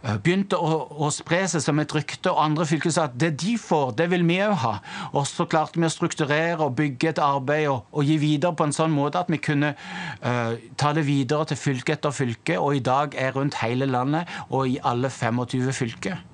begynte 0.00 0.56
å, 0.56 0.78
å, 1.04 1.10
spre 1.12 1.42
seg 1.50 1.62
som 1.64 1.80
et 1.82 1.92
rykte, 1.94 2.32
og 2.32 2.40
andre 2.42 2.66
fylker 2.68 2.92
sa 2.94 3.06
at 3.10 3.18
det 3.20 3.34
de 3.42 3.56
får, 3.60 3.92
det 3.98 4.08
vil 4.12 4.24
vi 4.28 4.38
òg 4.44 4.56
ha. 4.64 4.72
Og 5.12 5.26
så 5.28 5.46
klarte 5.50 5.80
vi 5.80 5.88
å 5.88 5.92
strukturere 5.92 6.64
og 6.64 6.76
bygge 6.78 7.12
et 7.12 7.22
arbeid 7.22 7.68
og, 7.72 7.84
og 7.92 8.08
gi 8.08 8.16
videre 8.22 8.56
på 8.56 8.68
en 8.68 8.76
sånn 8.76 8.94
måte 8.94 9.20
at 9.20 9.30
vi 9.32 9.40
kunne 9.42 9.74
uh, 9.76 10.56
ta 10.80 10.94
det 10.96 11.04
videre 11.08 11.50
til 11.50 11.60
fylke 11.60 11.98
etter 11.98 12.16
fylke, 12.16 12.58
og 12.58 12.78
i 12.78 12.84
dag 12.84 13.16
er 13.18 13.36
rundt 13.36 13.60
hele 13.60 13.88
landet 13.90 14.28
og 14.48 14.68
i 14.70 14.80
alle 14.86 15.12
25 15.12 15.72
fylker. 15.76 16.26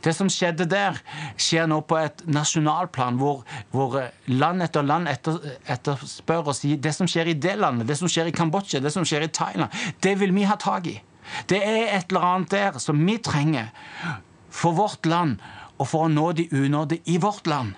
Det 0.00 0.12
som 0.14 0.28
skjedde 0.30 0.66
der, 0.70 0.98
skjer 1.40 1.66
nå 1.68 1.80
på 1.84 1.98
et 1.98 2.22
nasjonalplan, 2.30 3.18
hvor, 3.20 3.42
hvor 3.74 3.98
land 4.30 4.64
etter 4.64 4.86
land 4.86 5.10
etter, 5.10 5.40
etterspør 5.70 6.52
og 6.52 6.56
sier 6.56 6.80
det 6.80 6.94
som 6.96 7.10
skjer 7.10 7.32
i 7.32 7.38
det 7.38 7.56
landet, 7.60 7.88
det 7.90 7.98
som 8.00 8.10
skjer 8.10 8.30
i 8.30 8.36
Kambodsja, 8.36 8.80
det 8.80 8.94
som 8.94 9.06
skjer 9.06 9.26
i 9.26 9.32
Thailand, 9.34 9.82
det 10.04 10.14
vil 10.22 10.34
vi 10.34 10.46
ha 10.48 10.56
tak 10.60 10.88
i. 10.88 11.00
Det 11.50 11.58
er 11.58 11.96
et 11.96 12.10
eller 12.10 12.26
annet 12.28 12.54
der 12.54 12.78
som 12.82 13.00
vi 13.06 13.18
trenger 13.22 13.70
for 14.52 14.76
vårt 14.76 15.06
land 15.06 15.38
og 15.78 15.88
for 15.88 16.06
å 16.06 16.12
nå 16.12 16.32
de 16.38 16.48
unådde 16.52 17.00
i 17.10 17.18
vårt 17.22 17.46
land. 17.50 17.74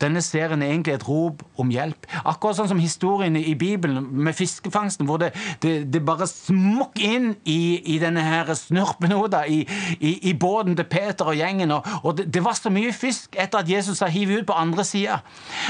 Denne 0.00 0.20
serien 0.20 0.60
er 0.60 0.74
egentlig 0.74 0.92
et 0.96 1.04
rop 1.08 1.40
om 1.56 1.70
hjelp. 1.72 2.04
Akkurat 2.28 2.58
sånn 2.58 2.68
som 2.68 2.80
historien 2.80 3.36
i 3.38 3.54
Bibelen 3.56 4.04
med 4.26 4.36
fiskefangsten, 4.36 5.08
hvor 5.08 5.20
det, 5.22 5.30
det, 5.62 5.86
det 5.92 6.02
bare 6.04 6.28
smukk 6.28 7.00
inn 7.00 7.30
i, 7.48 7.80
i, 7.80 7.96
denne 8.02 8.20
her 8.20 8.52
snurpenoda 8.58 9.46
i, 9.48 9.62
i, 9.96 10.12
i, 10.28 10.34
båten 10.36 10.76
til 10.76 10.88
Peter 10.90 11.32
og 11.32 11.38
gjengen. 11.38 11.72
Og, 11.72 11.88
og 12.02 12.18
det, 12.18 12.26
det, 12.34 12.42
var 12.44 12.58
så 12.58 12.72
mye 12.72 12.92
fisk 12.92 13.38
etter 13.40 13.62
at 13.62 13.70
Jesus 13.72 14.02
har 14.04 14.12
hivet 14.12 14.42
ut 14.42 14.50
på 14.50 14.58
andre 14.58 14.84
sida, 14.84 15.22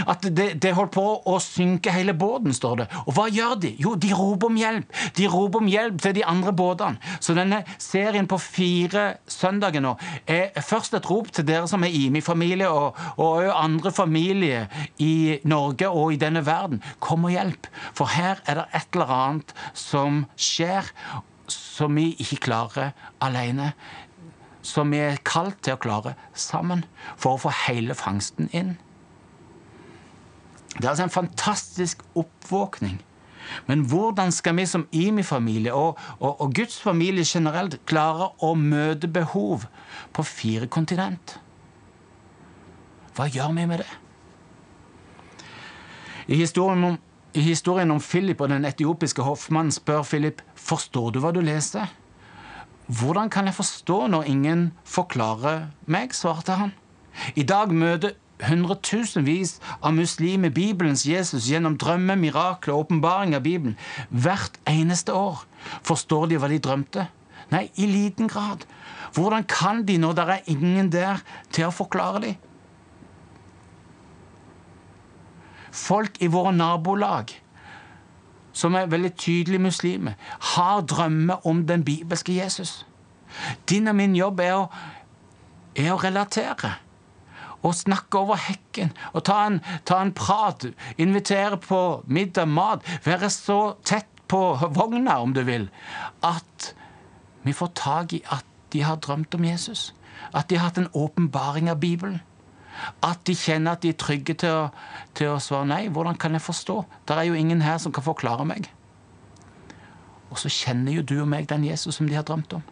at 0.06 0.26
det, 0.26 0.74
holdt 0.74 0.96
på 0.96 1.06
å 1.22 1.38
synke 1.42 1.94
hele 1.94 2.16
båten, 2.18 2.54
står 2.56 2.82
det. 2.82 2.88
Og 3.06 3.14
hva 3.14 3.28
gjør 3.30 3.54
de? 3.62 3.72
Jo, 3.82 3.94
de 3.94 4.10
roper 4.16 4.50
om 4.50 4.58
hjelp. 4.58 5.00
De 5.16 5.30
roper 5.30 5.62
om 5.62 5.70
hjelp 5.70 6.02
til 6.02 6.18
de 6.18 6.26
andre 6.26 6.54
båtene. 6.56 7.14
Så 7.22 7.36
denne 7.38 7.62
serien 7.78 8.26
på 8.26 8.40
fire 8.42 9.06
søndager 9.30 9.84
nå 9.84 9.94
er 10.26 10.50
først 10.66 10.98
et 10.98 11.06
rop 11.10 11.30
til 11.30 11.46
dere 11.46 11.70
som 11.70 11.86
er 11.86 11.94
IMI-familie, 11.94 12.66
og, 12.66 12.98
og 13.22 13.46
andre 13.54 13.94
familier 13.94 14.15
familie 14.16 14.66
i 14.98 15.38
Norge 15.44 15.88
og 15.88 16.14
i 16.14 16.16
denne 16.20 16.44
verden. 16.46 16.81
Kom 17.00 17.26
og 17.29 17.35
hjelp, 17.35 17.66
for 17.94 18.09
her 18.09 18.40
er 18.46 18.62
det 18.62 18.66
et 18.74 18.94
eller 18.94 19.12
annet 19.12 19.55
som 19.74 20.24
skjer 20.37 20.88
som 21.52 21.94
vi 21.94 22.14
ikke 22.18 22.46
klarer 22.48 22.94
alene. 23.20 23.74
Som 24.62 24.90
vi 24.90 24.98
er 24.98 25.20
kalt 25.22 25.61
til 25.62 25.76
å 25.76 25.81
klare 25.83 26.16
sammen 26.35 26.85
for 27.16 27.37
å 27.37 27.42
få 27.44 27.52
hele 27.66 27.94
fangsten 27.94 28.48
inn. 28.57 28.76
Det 30.76 30.85
er 30.85 30.94
altså 30.94 31.07
en 31.07 31.12
fantastisk 31.12 32.02
oppvåkning. 32.16 32.98
Men 33.68 33.85
hvordan 33.87 34.33
skal 34.35 34.57
vi 34.59 34.64
som 34.66 34.88
IMI-familie 34.90 35.72
og, 35.72 36.00
og, 36.18 36.40
og, 36.40 36.55
Guds 36.57 36.81
familie 36.83 37.24
generelt 37.24 37.79
klare 37.87 38.33
å 38.42 38.57
møte 38.59 39.07
behov 39.09 39.68
på 40.16 40.26
fire 40.26 40.66
kontinent? 40.66 41.38
Hva 43.16 43.31
gjør 43.33 43.55
vi 43.55 43.68
med 43.70 43.81
det? 43.85 43.88
I 46.26 46.34
historien 46.34 46.84
om, 46.84 46.98
i 47.34 47.40
historien 47.40 47.90
om 47.90 48.00
Philip 48.02 48.40
og 48.40 48.50
den 48.50 48.66
etiopiske 48.66 49.22
hoffmannen 49.22 49.74
spør 49.74 50.02
Philip 50.02 50.42
forstår 50.58 51.12
du 51.14 51.20
hva 51.22 51.30
du 51.34 51.40
leser. 51.44 51.86
Hvordan 52.86 53.30
kan 53.30 53.46
jeg 53.46 53.54
forstå 53.54 54.06
når 54.10 54.30
ingen 54.30 54.68
forklarer 54.84 55.68
meg, 55.86 56.14
svarte 56.14 56.58
han. 56.58 56.72
I 57.34 57.42
dag 57.46 57.70
møter 57.70 58.16
hundretusenvis 58.46 59.56
av 59.80 59.94
muslimer 59.96 60.52
Bibelens 60.54 61.06
Jesus 61.06 61.46
gjennom 61.48 61.78
drømmer, 61.80 62.18
mirakler 62.20 62.74
og 62.74 62.86
åpenbaring 62.86 63.34
av 63.38 63.46
Bibelen 63.46 63.78
hvert 64.10 64.58
eneste 64.68 65.14
år. 65.14 65.46
Forstår 65.86 66.28
de 66.30 66.40
hva 66.42 66.50
de 66.52 66.60
drømte? 66.62 67.06
Nei, 67.54 67.68
i 67.78 67.86
liten 67.86 68.28
grad. 68.28 68.66
Hvordan 69.14 69.46
kan 69.48 69.84
de 69.86 69.96
når 70.02 70.18
det 70.18 70.26
er 70.26 70.50
ingen 70.50 70.90
der 70.92 71.22
til 71.54 71.68
å 71.68 71.74
forklare 71.74 72.22
dem? 72.26 72.42
Folk 75.76 76.20
i 76.24 76.30
våre 76.32 76.54
nabolag 76.56 77.34
som 78.56 78.74
er 78.74 78.88
veldig 78.88 79.12
tydelige 79.20 79.60
muslimer, 79.60 80.14
har 80.56 80.80
drømmer 80.88 81.46
om 81.46 81.66
den 81.68 81.84
bibelske 81.84 82.38
Jesus. 82.38 82.86
Din 83.68 83.88
og 83.88 83.96
min 83.98 84.16
jobb 84.16 84.40
er 84.40 84.54
å, 84.56 84.62
er 85.76 85.92
å 85.92 86.00
relatere. 86.00 86.72
Og 87.60 87.74
snakke 87.74 88.18
over 88.18 88.40
hekken. 88.40 88.94
Og 89.12 89.26
ta 89.28 89.42
en, 89.50 89.58
ta 89.84 89.98
en 90.00 90.12
prat. 90.16 90.68
Invitere 90.96 91.58
på 91.60 91.80
middag, 92.06 92.48
mat. 92.48 92.86
Være 93.04 93.28
så 93.32 93.60
tett 93.84 94.08
på 94.28 94.40
vogna, 94.74 95.18
om 95.20 95.34
du 95.34 95.42
vil, 95.46 95.68
at 96.24 96.72
vi 97.46 97.52
får 97.54 97.68
tak 97.78 98.12
i 98.16 98.22
at 98.34 98.46
de 98.72 98.82
har 98.82 98.96
drømt 98.96 99.34
om 99.34 99.44
Jesus. 99.44 99.92
At 100.34 100.48
de 100.50 100.56
har 100.58 100.70
hatt 100.70 100.80
en 100.80 100.90
åpenbaring 100.94 101.70
av 101.70 101.78
Bibelen. 101.80 102.20
At 103.04 103.24
de 103.26 103.34
kjenner 103.36 103.76
at 103.76 103.84
de 103.84 103.92
er 103.92 103.98
trygge 104.00 104.36
til 104.42 104.52
å, 104.52 104.62
til 105.16 105.34
å 105.34 105.40
svare 105.42 105.68
nei. 105.68 105.82
Hvordan 105.92 106.18
kan 106.20 106.36
jeg 106.36 106.44
forstå? 106.44 106.80
Det 107.08 107.16
er 107.16 107.28
jo 107.30 107.38
ingen 107.38 107.64
her 107.64 107.78
som 107.82 107.94
kan 107.94 108.06
forklare 108.06 108.46
meg. 108.48 108.70
Og 110.30 110.40
så 110.42 110.50
kjenner 110.52 110.96
jo 110.96 111.04
du 111.06 111.18
og 111.22 111.28
meg 111.30 111.48
den 111.50 111.64
Jesus 111.66 111.98
som 111.98 112.08
de 112.08 112.16
har 112.16 112.26
drømt 112.26 112.58
om. 112.58 112.64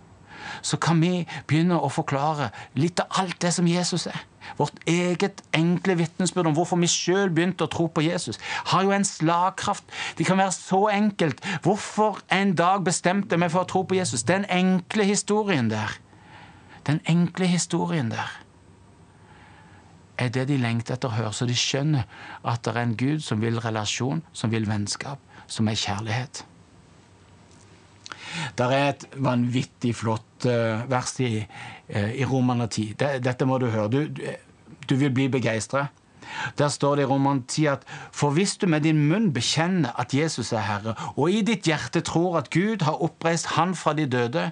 Så 0.63 0.77
kan 0.77 1.01
vi 1.01 1.25
begynne 1.49 1.79
å 1.81 1.89
forklare 1.93 2.51
litt 2.77 3.01
av 3.01 3.23
alt 3.23 3.39
det 3.41 3.53
som 3.57 3.69
Jesus 3.69 4.07
er. 4.11 4.19
Vårt 4.59 4.77
eget 4.91 5.41
enkle 5.57 5.97
vitnesbyrd 5.97 6.51
om 6.51 6.57
hvorfor 6.59 6.77
vi 6.83 6.91
sjøl 6.91 7.33
begynte 7.33 7.65
å 7.65 7.73
tro 7.73 7.87
på 7.89 8.05
Jesus, 8.05 8.37
har 8.69 8.85
jo 8.85 8.93
en 8.93 9.07
slagkraft. 9.09 9.87
Det 10.19 10.27
kan 10.29 10.39
være 10.43 10.53
så 10.53 10.83
enkelt. 10.93 11.41
Hvorfor 11.65 12.21
en 12.35 12.53
dag 12.59 12.85
bestemte 12.85 13.41
meg 13.41 13.55
for 13.55 13.65
å 13.65 13.71
tro 13.71 13.87
på 13.89 13.97
Jesus? 13.97 14.27
Den 14.29 14.45
enkle 14.53 15.09
historien 15.09 15.73
der. 15.73 15.97
Den 16.85 17.01
enkle 17.09 17.49
historien 17.49 18.13
der 18.13 18.44
er 20.25 20.33
det 20.35 20.49
de 20.51 20.59
lengter 20.61 20.97
etter 20.97 21.11
å 21.11 21.17
høre, 21.19 21.33
så 21.37 21.47
de 21.49 21.57
skjønner 21.59 22.09
at 22.45 22.65
det 22.65 22.75
er 22.75 22.81
en 22.83 22.97
Gud 22.99 23.25
som 23.25 23.43
vil 23.43 23.61
relasjon, 23.63 24.23
som 24.33 24.53
vil 24.53 24.69
vennskap, 24.69 25.23
som 25.47 25.69
er 25.71 25.79
kjærlighet. 25.79 26.45
Det 28.59 28.67
er 28.67 28.89
et 28.89 29.05
vanvittig 29.23 29.93
flott 29.95 30.47
uh, 30.51 30.83
vers 30.91 31.13
i, 31.23 31.37
uh, 31.95 32.11
i 32.11 32.25
Romerne 32.27 32.67
10. 32.67 32.97
Dette 33.23 33.47
må 33.47 33.61
du 33.63 33.69
høre. 33.71 33.91
Du, 33.93 34.25
du 34.89 34.97
vil 34.99 35.13
bli 35.15 35.29
begeistra. 35.31 35.87
Der 36.59 36.69
står 36.69 36.97
det 36.97 37.05
i 37.05 37.07
Roman 37.07 37.43
10 37.43 37.67
at 37.71 37.85
for 38.13 38.35
hvis 38.35 38.57
du 38.57 38.67
med 38.67 38.81
din 38.81 38.99
munn 39.09 39.31
bekjenner 39.33 39.95
at 40.01 40.15
Jesus 40.15 40.53
er 40.53 40.65
Herre, 40.67 40.95
og 41.15 41.31
i 41.31 41.45
ditt 41.47 41.69
hjerte 41.69 42.01
tror 42.01 42.41
at 42.41 42.51
Gud 42.51 42.83
har 42.83 43.03
oppreist 43.03 43.55
Han 43.55 43.75
fra 43.75 43.93
de 43.95 44.07
døde, 44.07 44.51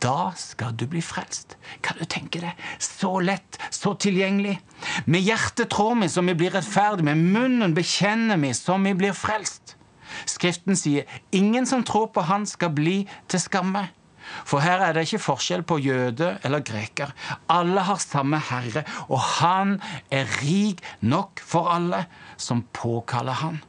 da 0.00 0.32
skal 0.36 0.72
du 0.76 0.86
bli 0.88 1.02
frelst. 1.04 1.56
Kan 1.84 1.98
du 2.00 2.06
tenke 2.08 2.40
det? 2.40 2.52
Så 2.78 3.20
lett, 3.20 3.58
så 3.70 3.94
tilgjengelig. 3.94 4.56
Med 5.04 5.20
hjertet 5.26 5.70
tror 5.72 5.98
vi 6.00 6.08
som 6.08 6.26
vi 6.30 6.36
blir 6.38 6.54
rettferdige, 6.56 7.04
med 7.10 7.20
munnen 7.36 7.76
bekjenner 7.76 8.40
vi 8.40 8.54
som 8.56 8.84
vi 8.84 8.94
blir 8.96 9.16
frelst. 9.16 9.76
Skriften 10.26 10.76
sier 10.76 11.08
ingen 11.30 11.66
som 11.66 11.84
tror 11.86 12.10
på 12.14 12.24
Han, 12.26 12.46
skal 12.46 12.72
bli 12.74 13.04
til 13.28 13.42
skamme. 13.42 13.86
For 14.46 14.62
her 14.62 14.82
er 14.84 14.94
det 14.94 15.06
ikke 15.08 15.22
forskjell 15.24 15.64
på 15.66 15.80
jøde 15.82 16.36
eller 16.46 16.62
greker. 16.64 17.12
Alle 17.50 17.84
har 17.86 18.00
samme 18.02 18.40
Herre, 18.50 18.84
og 19.08 19.20
Han 19.40 19.80
er 20.10 20.28
rik 20.40 20.84
nok 21.00 21.42
for 21.44 21.70
alle 21.72 22.04
som 22.36 22.64
påkaller 22.72 23.42
Han. 23.42 23.60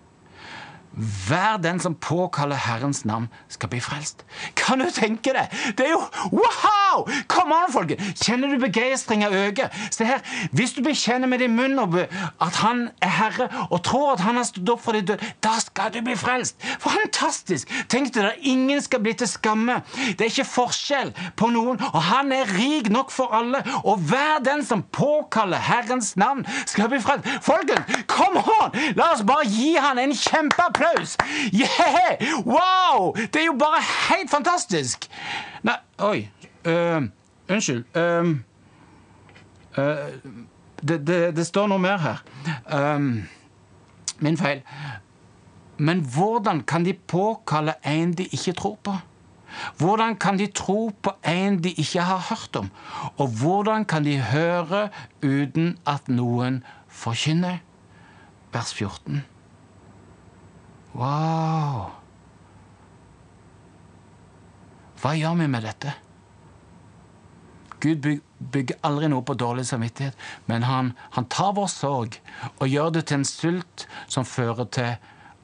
Hver 0.91 1.57
den 1.57 1.79
som 1.79 1.95
påkaller 1.95 2.55
Herrens 2.55 3.05
navn, 3.05 3.29
skal 3.47 3.69
bli 3.69 3.79
frelst. 3.79 4.25
Kan 4.59 4.81
du 4.83 4.89
tenke 4.91 5.31
deg? 5.31 5.53
Det 5.77 5.85
er 5.85 5.93
jo 5.93 6.01
wow! 6.35 7.05
Kom 7.31 7.53
an, 7.55 7.71
folket! 7.71 8.01
Kjenner 8.19 8.51
du 8.51 8.59
begeistringa 8.59 9.29
øke? 9.31 9.69
Se 9.91 10.05
her. 10.05 10.19
Hvis 10.51 10.73
du 10.75 10.81
bekjenner 10.83 11.31
med 11.31 11.39
din 11.39 11.55
munn 11.55 11.79
at 11.79 12.55
Han 12.59 12.89
er 13.01 13.07
Herre, 13.07 13.47
og 13.71 13.83
tror 13.87 14.13
at 14.13 14.19
Han 14.25 14.35
har 14.35 14.43
stått 14.43 14.69
opp 14.69 14.83
for 14.83 14.91
de 14.91 15.01
døde, 15.13 15.31
da 15.43 15.53
skal 15.63 15.93
du 15.93 16.01
bli 16.03 16.17
frelst. 16.19 16.59
Fantastisk! 16.83 17.71
Tenk 17.87 18.11
deg 18.13 18.27
det. 18.27 18.35
Ingen 18.51 18.83
skal 18.83 18.99
bli 18.99 19.15
til 19.15 19.31
skamme. 19.31 19.79
Det 19.95 20.27
er 20.27 20.33
ikke 20.33 20.49
forskjell 20.51 21.13
på 21.39 21.51
noen, 21.55 21.79
og 21.93 22.01
Han 22.09 22.35
er 22.35 22.51
rik 22.57 22.91
nok 22.91 23.15
for 23.15 23.31
alle. 23.37 23.63
Og 23.85 24.03
hver 24.11 24.43
den 24.43 24.65
som 24.67 24.83
påkaller 24.83 25.63
Herrens 25.71 26.17
navn, 26.19 26.43
skal 26.65 26.91
bli 26.91 26.99
frelst. 26.99 27.31
Folkens, 27.47 28.03
kom 28.11 28.35
on! 28.43 28.75
La 28.99 29.13
oss 29.15 29.23
bare 29.23 29.47
gi 29.47 29.77
Han 29.79 30.01
en 30.01 30.15
kjempeapplaus 30.15 30.80
applaus! 30.81 31.17
Yeah! 31.51 32.45
Wow! 32.45 33.13
Det 33.15 33.35
er 33.35 33.45
jo 33.45 33.55
bare 33.59 33.81
helt 34.09 34.29
fantastisk! 34.29 35.07
Nei, 35.63 35.75
oi. 35.99 36.29
Uh, 36.67 37.07
unnskyld. 37.49 37.85
Uh, 37.95 38.29
uh, 39.77 39.85
det, 40.87 41.07
det, 41.07 41.35
det, 41.35 41.45
står 41.45 41.69
noe 41.69 41.81
mer 41.81 42.01
her. 42.01 42.23
Um, 42.73 43.23
min 44.19 44.37
feil. 44.37 44.61
Men 45.77 46.03
hvordan 46.05 46.63
kan 46.63 46.85
de 46.85 46.93
påkalle 46.93 47.73
en 47.85 48.13
de 48.13 48.25
ikke 48.31 48.53
tror 48.53 48.77
på? 48.83 48.95
Hvordan 49.77 50.15
kan 50.15 50.37
de 50.39 50.47
tro 50.47 50.91
på 51.03 51.11
en 51.27 51.57
de 51.63 51.71
ikke 51.71 52.01
har 52.01 52.21
hørt 52.29 52.55
om? 52.55 52.69
Og 53.17 53.27
hvordan 53.27 53.85
kan 53.85 54.05
de 54.05 54.19
høre 54.21 54.89
uten 55.23 55.77
at 55.85 56.07
noen 56.07 56.63
forkynner? 56.87 57.59
Vers 58.53 58.73
14. 58.73 59.23
Wow! 60.93 61.91
Hva 65.01 65.13
gjør 65.17 65.37
vi 65.39 65.47
med 65.49 65.65
dette? 65.65 65.93
Gud 67.81 68.05
bygger 68.53 68.77
aldri 68.85 69.07
noe 69.09 69.25
på 69.25 69.33
dårlig 69.33 69.65
samvittighet, 69.65 70.17
men 70.45 70.65
han, 70.67 70.91
han, 71.15 71.25
tar 71.33 71.55
vår 71.57 71.69
sorg 71.71 72.19
og 72.51 72.67
gjør 72.69 72.91
det 72.97 73.07
til 73.09 73.21
en 73.21 73.25
sult 73.25 73.87
som 74.05 74.27
fører 74.27 74.69
til 74.69 74.91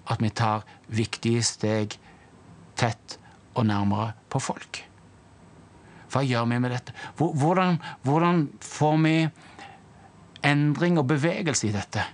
at 0.08 0.22
vi 0.22 0.30
tar 0.30 0.68
viktige 0.94 1.42
steg 1.46 1.98
tett 2.78 3.18
og 3.58 3.66
nærmere 3.72 4.12
på 4.30 4.42
folk. 4.44 4.84
Hva 6.14 6.22
gjør 6.24 6.46
vi 6.52 6.60
med 6.62 6.72
dette? 6.72 6.94
Hvordan, 7.18 7.82
hvordan 8.06 8.46
får 8.64 9.02
vi 9.04 9.16
endring 10.46 11.02
og 11.02 11.10
bevegelse 11.10 11.68
i 11.68 11.74
dette? 11.74 12.06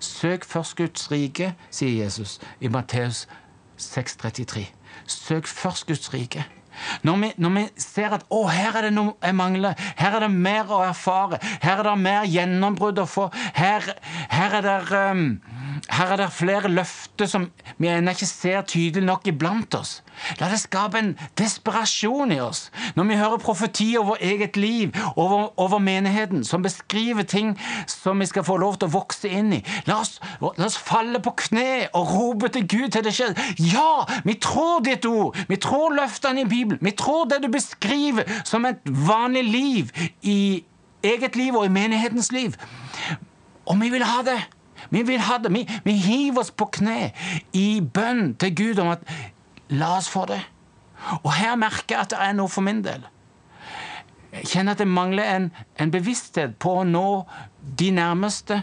Søk 0.00 0.44
først 0.44 0.76
Guds 0.76 1.10
rike, 1.12 1.54
sier 1.70 2.04
Jesus 2.04 2.38
i 2.60 2.68
Matteus 2.68 3.26
6,33. 3.78 4.64
Søk 5.06 5.46
først 5.46 5.86
Guds 5.86 6.14
rike. 6.14 6.46
Når 7.02 7.16
vi, 7.16 7.32
når 7.36 7.50
vi, 7.50 7.64
ser 7.76 8.14
at 8.16 8.24
å, 8.32 8.44
her 8.48 8.76
er 8.78 8.88
det 8.88 8.92
noe 8.94 9.12
jeg 9.20 9.36
mangler, 9.36 9.74
her 9.98 10.16
er 10.16 10.24
det 10.24 10.30
mer 10.32 10.70
å 10.72 10.80
erfare, 10.86 11.40
her 11.62 11.82
er 11.82 11.88
det 11.90 11.96
mer 12.00 12.28
gjennombrudd 12.30 13.02
å 13.02 13.06
få, 13.10 13.26
her, 13.58 13.84
her, 14.32 14.56
er, 14.60 14.64
det, 14.64 14.76
um, 15.10 15.24
her 15.88 16.12
er 16.12 16.20
det 16.20 16.28
flere 16.34 16.68
løfter 16.68 17.28
som 17.30 17.48
vi 17.78 17.88
ennå 17.88 18.12
ikke 18.12 18.28
ser 18.28 18.66
tydelig 18.68 19.06
nok 19.06 19.28
iblant 19.30 19.74
oss. 19.78 20.00
La 20.36 20.50
det 20.52 20.58
skape 20.60 21.00
en 21.00 21.14
desperasjon 21.40 22.34
i 22.34 22.40
oss 22.44 22.66
når 22.98 23.08
vi 23.08 23.16
hører 23.16 23.40
profeti 23.40 23.88
over 23.96 24.20
eget 24.20 24.58
liv, 24.60 24.92
over, 25.16 25.48
over 25.56 25.80
menigheten, 25.80 26.44
som 26.44 26.62
beskriver 26.62 27.24
ting 27.24 27.54
som 27.88 28.20
vi 28.20 28.28
skal 28.28 28.44
få 28.44 28.58
lov 28.60 28.76
til 28.76 28.90
å 28.90 28.96
vokse 28.98 29.30
inn 29.32 29.54
i. 29.56 29.62
La 29.88 30.02
oss, 30.02 30.18
la 30.42 30.66
oss 30.66 30.76
falle 30.76 31.22
på 31.24 31.32
kne 31.46 31.88
og 31.96 32.12
rope 32.12 32.52
til 32.52 32.68
Gud 32.68 32.90
til 32.92 33.06
det 33.06 33.14
skjer. 33.16 33.32
Ja, 33.64 34.04
vi 34.28 34.36
tror 34.36 34.84
ditt 34.84 35.08
ord, 35.08 35.38
vi 35.48 35.56
tror 35.56 35.96
løftene 35.96 36.44
i. 36.44 36.50
Bibelen. 36.50 36.78
Vi 36.82 36.90
tror 36.90 37.24
det 37.24 37.42
du 37.42 37.48
beskriver 37.48 38.24
som 38.44 38.64
et 38.64 38.80
vanlig 38.84 39.44
liv 39.44 39.90
i 40.22 40.64
eget 41.02 41.36
liv 41.36 41.56
og 41.56 41.64
i 41.64 41.72
menighetens 41.72 42.32
liv. 42.32 42.56
Og 43.66 43.80
vi 43.80 43.90
vil 43.90 44.04
ha 44.04 44.22
det. 44.26 44.40
Vi 44.90 45.02
vil 45.06 45.20
ha 45.20 45.38
det. 45.42 45.52
Vi, 45.54 45.66
vi 45.84 45.96
hiver 46.00 46.44
oss 46.44 46.50
på 46.50 46.70
kne 46.78 47.12
i 47.56 47.80
bønn 47.80 48.34
til 48.40 48.54
Gud 48.56 48.82
om 48.82 48.92
at 48.94 49.04
la 49.70 49.96
oss 49.98 50.10
få 50.10 50.26
det. 50.30 50.40
Og 51.22 51.32
her 51.32 51.56
merker 51.60 51.96
jeg 51.96 52.04
at 52.04 52.12
det 52.12 52.20
er 52.20 52.36
noe 52.36 52.50
for 52.50 52.64
min 52.64 52.82
del. 52.84 53.04
Jeg 54.30 54.46
kjenner 54.52 54.76
at 54.76 54.82
det 54.82 54.86
mangler 54.86 55.26
en, 55.26 55.48
en 55.80 55.90
bevissthet 55.90 56.54
på 56.62 56.80
å 56.80 56.86
nå 56.86 57.06
de 57.78 57.90
nærmeste 57.94 58.60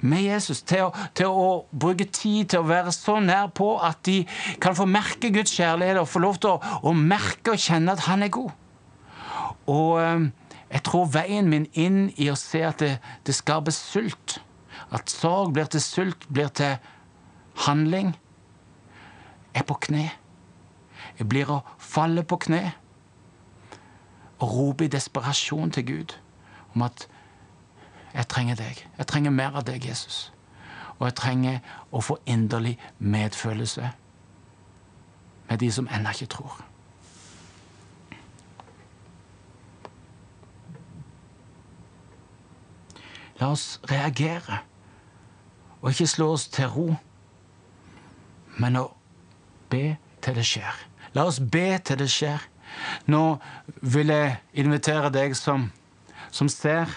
med 0.00 0.22
Jesus, 0.24 0.62
til 0.64 0.86
å, 0.86 0.90
til 1.16 1.28
å, 1.28 1.48
bruke 1.70 2.06
tid 2.08 2.52
til 2.52 2.62
å 2.62 2.68
være 2.68 2.92
så 2.94 3.18
nær 3.20 3.50
på 3.56 3.74
at 3.84 4.00
de 4.08 4.22
kan 4.62 4.76
få 4.76 4.86
merke 4.88 5.32
Guds 5.34 5.52
kjærlighet 5.58 6.00
og 6.00 6.08
få 6.08 6.22
lov 6.24 6.38
til 6.40 6.54
å, 6.54 6.76
å 6.88 6.94
merke 6.96 7.54
og 7.54 7.60
kjenne 7.60 7.92
at 7.92 8.06
Han 8.06 8.24
er 8.24 8.32
god. 8.32 8.54
Og 9.68 9.98
eh, 10.00 10.28
jeg 10.70 10.84
tror 10.86 11.10
veien 11.12 11.50
min 11.50 11.66
inn 11.74 12.06
i 12.16 12.30
å 12.32 12.38
se 12.38 12.62
at 12.64 12.80
det, 12.80 12.94
det 13.26 13.36
skaper 13.36 13.74
sult, 13.74 14.38
at 14.90 15.10
sorg 15.10 15.52
blir 15.52 15.64
til 15.70 15.80
sult, 15.80 16.26
blir 16.32 16.48
til 16.48 16.76
handling, 17.66 18.16
er 19.54 19.62
på 19.62 19.74
kne. 19.74 20.10
Jeg 21.18 21.28
blir 21.28 21.50
å 21.50 21.60
falle 21.78 22.24
på 22.24 22.38
kne 22.46 22.72
og 24.40 24.52
rope 24.52 24.84
i 24.84 24.92
desperasjon 24.92 25.70
til 25.70 25.86
Gud 25.86 26.16
om 26.74 26.82
at 26.82 27.06
jeg 28.14 28.28
trenger 28.28 28.58
deg. 28.58 28.86
Jeg 28.98 29.06
trenger 29.06 29.30
mer 29.30 29.58
av 29.60 29.66
deg, 29.68 29.86
Jesus. 29.86 30.32
Og 30.98 31.06
jeg 31.06 31.16
trenger 31.16 31.60
å 31.92 32.02
få 32.02 32.18
inderlig 32.26 32.78
medfølelse 32.98 33.92
med 35.50 35.58
de 35.58 35.70
som 35.72 35.88
ennå 35.90 36.14
ikke 36.14 36.30
tror. 36.34 36.58
La 43.40 43.48
oss 43.54 43.80
reagere 43.88 44.60
og 45.80 45.90
ikke 45.90 46.06
slå 46.06 46.30
oss 46.34 46.46
til 46.52 46.68
ro, 46.72 46.86
men 48.60 48.76
å 48.76 48.86
be 49.72 49.96
til 50.20 50.36
det 50.36 50.46
skjer. 50.46 50.80
La 51.16 51.26
oss 51.26 51.40
be 51.40 51.66
til 51.84 52.00
det 52.00 52.10
skjer. 52.12 52.42
Nå 53.10 53.22
vil 53.82 54.12
jeg 54.12 54.36
invitere 54.62 55.10
deg 55.14 55.34
som, 55.38 55.68
som 56.30 56.50
ser 56.52 56.90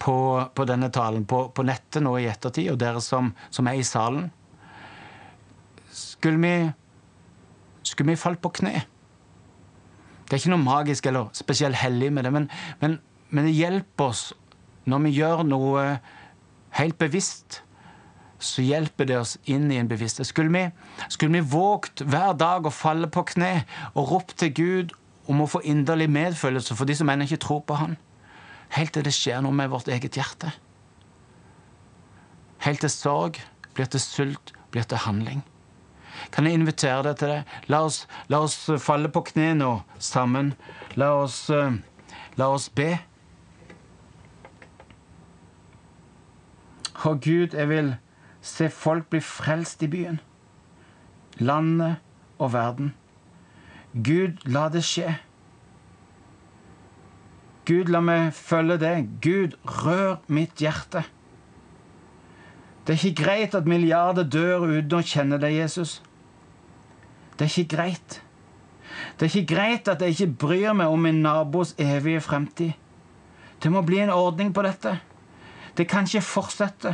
på, 0.00 0.16
på 0.54 0.66
denne 0.68 0.90
talen 0.94 1.26
på, 1.28 1.48
på, 1.54 1.64
nettet 1.66 2.04
nå 2.04 2.14
i 2.20 2.28
ettertid, 2.30 2.70
og 2.72 2.78
dere 2.80 3.02
som, 3.04 3.32
som 3.50 3.68
er 3.68 3.80
i 3.80 3.86
salen 3.86 4.30
Skulle 5.90 6.38
vi, 6.40 6.70
skulle 7.82 8.12
vi 8.12 8.20
falt 8.20 8.40
på 8.40 8.52
kne? 8.60 8.84
Det 10.24 10.36
er 10.36 10.40
ikke 10.40 10.52
noe 10.52 10.62
magisk 10.62 11.08
eller 11.10 11.32
spesielt 11.34 11.80
hellig 11.80 12.12
med 12.14 12.24
det, 12.24 12.30
men, 12.32 12.46
men, 12.80 13.00
men 13.34 13.48
det 13.48 13.56
hjelper 13.56 14.12
oss 14.12 14.22
når 14.88 15.02
vi 15.04 15.12
gjør 15.18 15.42
noe 15.44 15.84
helt 16.78 16.98
bevisst 16.98 17.62
så 18.40 18.62
hjelper 18.64 19.04
det 19.04 19.18
oss 19.20 19.34
inn 19.44 19.66
i 19.68 19.76
en 19.76 19.88
bevissthet. 19.88 20.26
Skulle 20.26 20.52
vi, 20.54 20.62
skulle 21.12 21.40
vi 21.40 21.50
vågt 21.52 22.00
hver 22.08 22.32
dag 22.40 22.64
å 22.64 22.72
falle 22.72 23.10
på 23.12 23.26
kne 23.34 23.66
og 23.92 24.14
rope 24.14 24.36
til 24.40 24.54
Gud 24.56 24.94
om 25.28 25.42
å 25.44 25.48
få 25.50 25.60
inderlig 25.68 26.08
medfølelse 26.10 26.76
for 26.78 26.88
de 26.88 26.96
som 26.96 27.10
ennå 27.12 27.28
ikke 27.28 27.44
tror 27.44 27.60
på 27.68 27.76
Han? 27.82 27.98
helt 28.76 28.94
til 28.94 29.06
det 29.06 29.14
skjer 29.14 29.42
noe 29.42 29.56
med 29.56 29.70
vårt 29.72 29.90
eget 29.90 30.18
hjerte. 30.18 30.52
Helt 32.64 32.82
til 32.84 32.92
sorg 32.92 33.40
blir 33.74 33.88
til 33.90 34.02
sult, 34.02 34.52
blir 34.70 34.86
til 34.86 35.00
handling. 35.06 35.42
Kan 36.34 36.46
jeg 36.46 36.58
invitere 36.58 37.02
deg 37.06 37.18
til 37.18 37.32
det? 37.32 37.40
La 37.72 37.82
oss, 37.86 38.04
la 38.28 38.42
oss 38.44 38.58
falle 38.82 39.08
på 39.12 39.22
kne 39.30 39.54
nå 39.58 39.70
sammen. 39.98 40.52
La 41.00 41.14
oss, 41.22 41.46
uh, 41.50 41.72
la 42.36 42.50
oss 42.52 42.68
be. 42.68 42.92
Å 47.00 47.14
Gud, 47.16 47.54
jeg 47.56 47.68
vil 47.70 47.94
se 48.44 48.68
folk 48.72 49.08
bli 49.12 49.20
frelst 49.24 49.82
i 49.82 49.88
byen, 49.88 50.20
landet 51.40 52.00
og 52.38 52.52
verden. 52.52 52.92
Gud, 53.94 54.42
la 54.44 54.68
det 54.72 54.82
skje. 54.86 55.14
Gud, 57.66 57.88
la 57.88 58.02
meg 58.04 58.34
følge 58.36 58.76
deg. 58.82 59.08
Gud, 59.24 59.56
rør 59.64 60.20
mitt 60.28 60.60
hjerte. 60.60 61.04
Det 62.84 62.96
er 62.96 63.06
ikke 63.06 63.24
greit 63.24 63.54
at 63.54 63.68
milliarder 63.68 64.26
dør 64.26 64.68
uten 64.68 64.98
å 64.98 65.04
kjenne 65.06 65.38
deg, 65.40 65.56
Jesus. 65.60 66.00
Det 67.36 67.46
er 67.46 67.52
ikke 67.52 67.76
greit. 67.76 68.20
Det 69.16 69.26
er 69.26 69.32
ikke 69.32 69.54
greit 69.54 69.88
at 69.88 70.02
jeg 70.02 70.16
ikke 70.16 70.38
bryr 70.46 70.74
meg 70.76 70.92
om 70.92 71.04
min 71.06 71.22
nabos 71.24 71.74
evige 71.78 72.20
fremtid. 72.24 72.72
Det 73.62 73.70
må 73.72 73.84
bli 73.86 74.00
en 74.02 74.12
ordning 74.12 74.52
på 74.56 74.64
dette. 74.64 74.96
Det 75.80 75.86
kan 75.88 76.04
ikke 76.04 76.20
fortsette. 76.20 76.90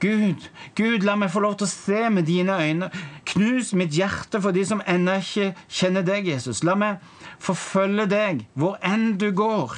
Gud, 0.00 0.48
Gud, 0.74 1.04
la 1.06 1.14
meg 1.14 1.30
få 1.30 1.42
lov 1.44 1.58
til 1.60 1.68
å 1.68 1.70
se 1.70 2.00
med 2.10 2.26
dine 2.26 2.56
øyne. 2.58 2.88
Knus 3.30 3.70
mitt 3.78 3.94
hjerte 3.94 4.40
for 4.42 4.56
de 4.56 4.64
som 4.66 4.82
ennå 4.88 5.20
ikke 5.20 5.52
kjenner 5.68 6.02
deg, 6.02 6.26
Jesus. 6.26 6.64
La 6.66 6.74
meg 6.74 6.98
forfølge 7.38 8.08
deg 8.10 8.42
hvor 8.58 8.80
enn 8.82 9.12
du 9.20 9.28
går. 9.36 9.76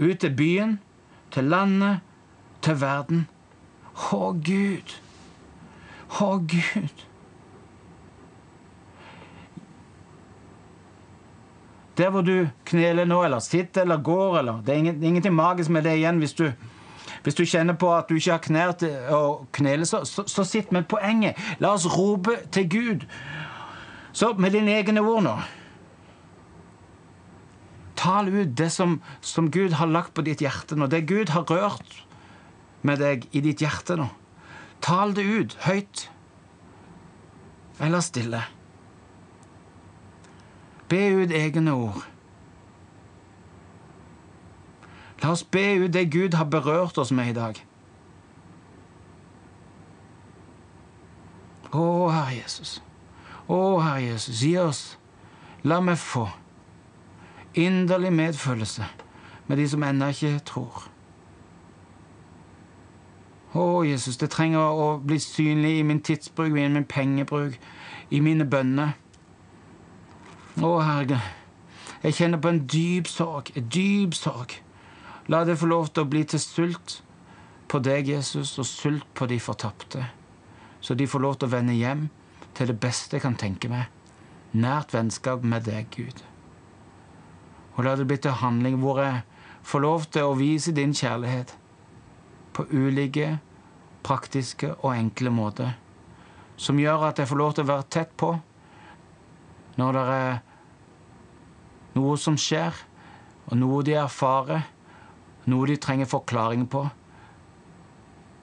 Ut 0.00 0.24
til 0.24 0.32
byen, 0.38 0.78
til 1.34 1.52
landet, 1.52 2.00
til 2.64 2.80
verden. 2.80 3.26
Å, 3.92 4.32
Gud. 4.32 4.96
Å, 6.22 6.32
Gud. 6.40 7.06
Der 12.00 12.08
hvor 12.08 12.24
du 12.24 12.46
kneler 12.64 13.04
nå, 13.04 13.20
eller 13.26 13.44
sitter 13.44 13.84
eller 13.84 14.00
går, 14.00 14.38
eller 14.38 14.62
Det 14.64 14.72
er 14.72 14.94
ingenting 15.10 15.34
magisk 15.34 15.68
med 15.70 15.84
det 15.84 15.98
igjen 15.98 16.22
hvis 16.22 16.38
du, 16.38 16.46
hvis 17.22 17.38
du 17.38 17.44
kjenner 17.46 17.76
på 17.78 17.90
at 17.94 18.08
du 18.10 18.16
ikke 18.16 18.34
har 18.34 18.42
knær 18.42 18.72
til 18.82 19.14
å 19.14 19.22
knele, 19.54 19.86
så, 19.86 20.02
så, 20.08 20.24
så 20.26 20.44
sitt 20.46 20.72
med 20.74 20.88
poenget. 20.90 21.38
La 21.62 21.74
oss 21.76 21.86
rope 21.86 22.34
til 22.54 22.68
Gud. 22.70 23.06
Så 24.12 24.32
med 24.38 24.52
dine 24.56 24.74
egne 24.76 25.00
ord 25.00 25.22
nå 25.24 25.36
Tal 28.02 28.28
ut 28.28 28.56
det 28.58 28.66
som, 28.74 28.96
som, 29.22 29.46
Gud 29.54 29.76
har 29.78 29.86
lagt 29.86 30.10
på 30.16 30.24
ditt 30.26 30.40
hjerte 30.42 30.74
nå. 30.74 30.88
Det 30.90 31.04
Gud 31.06 31.30
har 31.30 31.46
rørt 31.46 32.00
med 32.82 32.98
deg 32.98 33.28
i 33.30 33.42
ditt 33.44 33.62
hjerte 33.62 33.94
nå. 34.00 34.08
Tal 34.82 35.14
det 35.14 35.22
ut 35.22 35.54
høyt 35.62 36.08
eller 37.78 38.02
stille. 38.02 38.40
Be 40.90 41.04
ut 41.22 41.30
egne 41.30 41.76
ord. 41.78 42.02
La 45.22 45.30
oss 45.30 45.44
be 45.44 45.84
ut 45.84 45.92
det 45.94 46.10
Gud 46.10 46.34
har 46.34 46.44
berørt 46.44 46.98
oss 46.98 47.12
med 47.12 47.30
i 47.30 47.36
dag. 47.36 47.58
Å, 51.72 51.84
Herre 52.10 52.36
Jesus. 52.36 52.80
Å, 53.48 53.58
Herre 53.80 54.02
Jesus, 54.02 54.42
gi 54.42 54.56
oss 54.60 54.82
La 55.62 55.78
meg 55.80 55.94
få 56.02 56.26
inderlig 57.54 58.12
medfølelse 58.12 58.84
med 59.46 59.56
de 59.56 59.68
som 59.68 59.82
ennå 59.82 60.08
ikke 60.10 60.40
tror. 60.48 60.88
Å, 63.54 63.84
Jesus, 63.84 64.16
det 64.16 64.30
trenger 64.32 64.58
å 64.58 64.96
bli 65.04 65.18
synlig 65.20 65.76
i 65.78 65.84
min 65.86 66.00
tidsbruk, 66.00 66.50
i 66.56 66.68
min 66.68 66.88
pengebruk, 66.88 67.58
i 68.10 68.20
mine 68.24 68.46
bønner. 68.48 68.96
Å, 70.56 70.72
Herre, 70.80 71.20
jeg 72.02 72.16
kjenner 72.16 72.40
på 72.40 72.48
en 72.48 72.62
dyp 72.66 73.08
sorg, 73.12 73.52
en 73.56 73.68
dyp 73.68 74.16
sorg. 74.16 74.56
La 75.30 75.44
det 75.44 75.58
få 75.60 75.68
lov 75.70 75.92
til 75.92 76.02
å 76.02 76.10
bli 76.10 76.24
til 76.26 76.40
sult 76.42 76.96
på 77.70 77.78
deg, 77.78 78.08
Jesus, 78.10 78.56
og 78.58 78.66
sult 78.66 79.06
på 79.14 79.28
de 79.30 79.38
fortapte. 79.40 80.02
Så 80.82 80.96
de 80.98 81.06
får 81.06 81.22
lov 81.22 81.36
til 81.38 81.48
å 81.48 81.54
vende 81.54 81.76
hjem 81.78 82.08
til 82.56 82.72
det 82.72 82.78
beste 82.82 83.16
jeg 83.16 83.24
kan 83.24 83.38
tenke 83.38 83.70
meg. 83.70 83.86
Nært 84.52 84.92
vennskap 84.92 85.44
med 85.46 85.64
deg, 85.68 85.86
Gud. 85.94 86.24
Og 87.76 87.86
la 87.86 87.94
det 87.96 88.08
bli 88.10 88.18
til 88.20 88.34
handling 88.42 88.80
hvor 88.82 89.00
jeg 89.00 89.22
får 89.64 89.84
lov 89.84 90.08
til 90.12 90.28
å 90.28 90.36
vise 90.36 90.74
din 90.76 90.92
kjærlighet 90.92 91.54
på 92.52 92.66
ulike, 92.68 93.38
praktiske 94.02 94.74
og 94.74 94.92
enkle 94.96 95.30
måter. 95.32 95.76
Som 96.56 96.80
gjør 96.82 97.08
at 97.08 97.22
jeg 97.22 97.30
får 97.30 97.40
lov 97.40 97.54
til 97.54 97.64
å 97.64 97.72
være 97.72 97.88
tett 97.88 98.12
på 98.18 98.34
når 99.78 99.96
det 99.96 100.02
er 100.18 100.40
noe 101.96 102.16
som 102.20 102.36
skjer, 102.36 102.76
og 103.48 103.56
noe 103.56 103.80
de 103.86 103.94
erfarer, 103.96 104.66
noe 105.50 105.66
de 105.66 105.76
trenger 105.76 106.10
forklaring 106.10 106.66
på. 106.70 106.86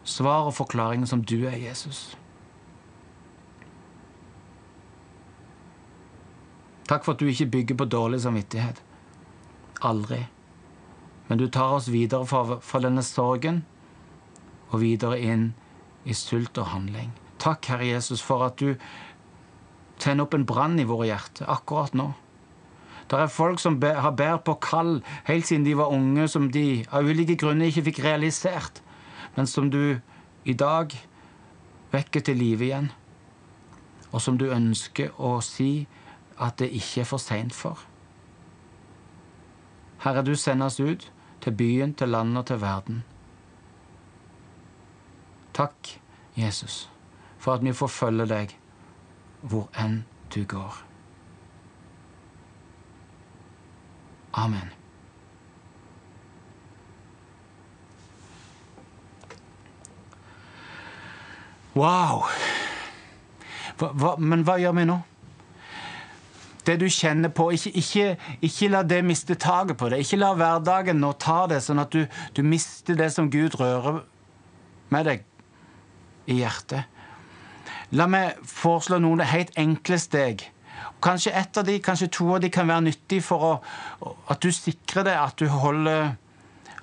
Svar 0.03 0.49
og 0.49 0.55
forklaring 0.57 1.05
som 1.07 1.21
du 1.23 1.45
er, 1.45 1.57
Jesus. 1.59 2.17
Takk 6.89 7.05
for 7.05 7.13
at 7.13 7.21
du 7.21 7.29
ikke 7.29 7.51
bygger 7.53 7.77
på 7.77 7.85
dårlig 7.85 8.21
samvittighet. 8.23 8.81
Aldri. 9.85 10.23
Men 11.27 11.37
du 11.37 11.45
tar 11.47 11.75
oss 11.77 11.91
videre 11.93 12.25
fra, 12.25 12.79
denne 12.81 13.03
sorgen 13.05 13.61
og 14.71 14.81
videre 14.81 15.19
inn 15.21 15.51
i 16.09 16.15
sult 16.17 16.57
og 16.57 16.71
handling. 16.73 17.11
Takk, 17.39 17.69
Herre 17.69 17.91
Jesus, 17.91 18.23
for 18.25 18.47
at 18.47 18.57
du 18.57 18.73
tenner 20.01 20.25
opp 20.25 20.33
en 20.33 20.47
brann 20.49 20.79
i 20.81 20.87
våre 20.89 21.11
hjerter 21.11 21.45
akkurat 21.51 21.93
nå. 21.93 22.09
Det 23.09 23.19
er 23.19 23.27
folk 23.27 23.59
som 23.59 23.79
har 23.81 24.11
båret 24.11 24.43
på 24.45 24.53
kall 24.61 24.99
helt 25.25 25.47
siden 25.47 25.65
de 25.65 25.77
var 25.77 25.89
unge, 25.93 26.27
som 26.27 26.51
de 26.51 26.85
av 26.91 27.07
ulike 27.09 27.35
grunner 27.41 27.71
ikke 27.71 27.87
fikk 27.89 28.03
realisert, 28.05 28.83
men 29.35 29.47
som 29.47 29.71
du 29.73 29.97
i 30.45 30.53
dag 30.53 30.93
vekker 31.91 32.21
til 32.21 32.37
live 32.37 32.65
igjen, 32.65 32.91
og 34.11 34.21
som 34.21 34.37
du 34.37 34.45
ønsker 34.53 35.09
å 35.17 35.39
si 35.41 35.87
at 36.39 36.59
det 36.61 36.69
ikke 36.69 37.01
er 37.01 37.09
for 37.09 37.21
seint 37.21 37.55
for. 37.55 37.81
Herre, 39.99 40.23
du 40.23 40.35
sender 40.35 40.69
oss 40.69 40.79
ut 40.79 41.09
til 41.41 41.55
byen, 41.55 41.93
til 41.93 42.13
landet 42.13 42.37
og 42.37 42.45
til 42.47 42.61
verden. 42.61 43.01
Takk, 45.53 45.99
Jesus, 46.37 46.89
for 47.37 47.57
at 47.57 47.65
vi 47.65 47.73
får 47.73 47.91
følge 47.91 48.29
deg 48.29 48.55
hvor 49.41 49.67
enn 49.75 50.03
du 50.35 50.43
går. 50.47 50.88
Amen. 54.39 54.69
Wow! 61.75 62.25
Hva, 63.79 63.91
hva, 63.95 64.15
men 64.19 64.43
hva 64.47 64.57
gjør 64.59 64.75
vi 64.79 64.85
nå? 64.89 64.97
Det 66.67 66.75
du 66.81 66.85
kjenner 66.91 67.31
på, 67.33 67.47
ikke, 67.55 67.71
ikke, 67.81 68.07
ikke 68.45 68.69
la 68.69 68.83
det 68.85 68.99
miste 69.07 69.37
taket 69.39 69.79
på 69.79 69.89
det. 69.91 70.01
Ikke 70.03 70.19
la 70.19 70.33
hverdagen 70.37 70.99
nå 71.01 71.13
ta 71.21 71.41
det, 71.49 71.61
sånn 71.65 71.81
at 71.81 71.95
du, 71.95 72.03
du 72.35 72.43
mister 72.45 72.99
det 72.99 73.09
som 73.15 73.29
Gud 73.31 73.57
rører 73.59 74.03
med 74.93 75.07
deg 75.07 75.25
i 76.29 76.41
hjertet. 76.41 76.85
La 77.95 78.05
meg 78.11 78.37
foreslå 78.45 78.99
noen 79.01 79.23
helt 79.25 79.55
enkle 79.57 79.97
steg 80.01 80.45
Kanskje 81.03 81.31
ett 81.31 81.57
av 81.57 81.67
de, 81.67 81.77
kanskje 81.79 82.09
to 82.11 82.27
av 82.35 82.41
de 82.43 82.49
kan 82.51 82.67
være 82.67 82.89
nyttig 82.89 83.21
for 83.23 83.45
å, 83.45 83.51
at 84.31 84.41
du 84.43 84.51
sikrer 84.51 85.07
deg 85.07 85.19
at 85.19 85.39
du 85.39 85.47
holder, 85.51 86.15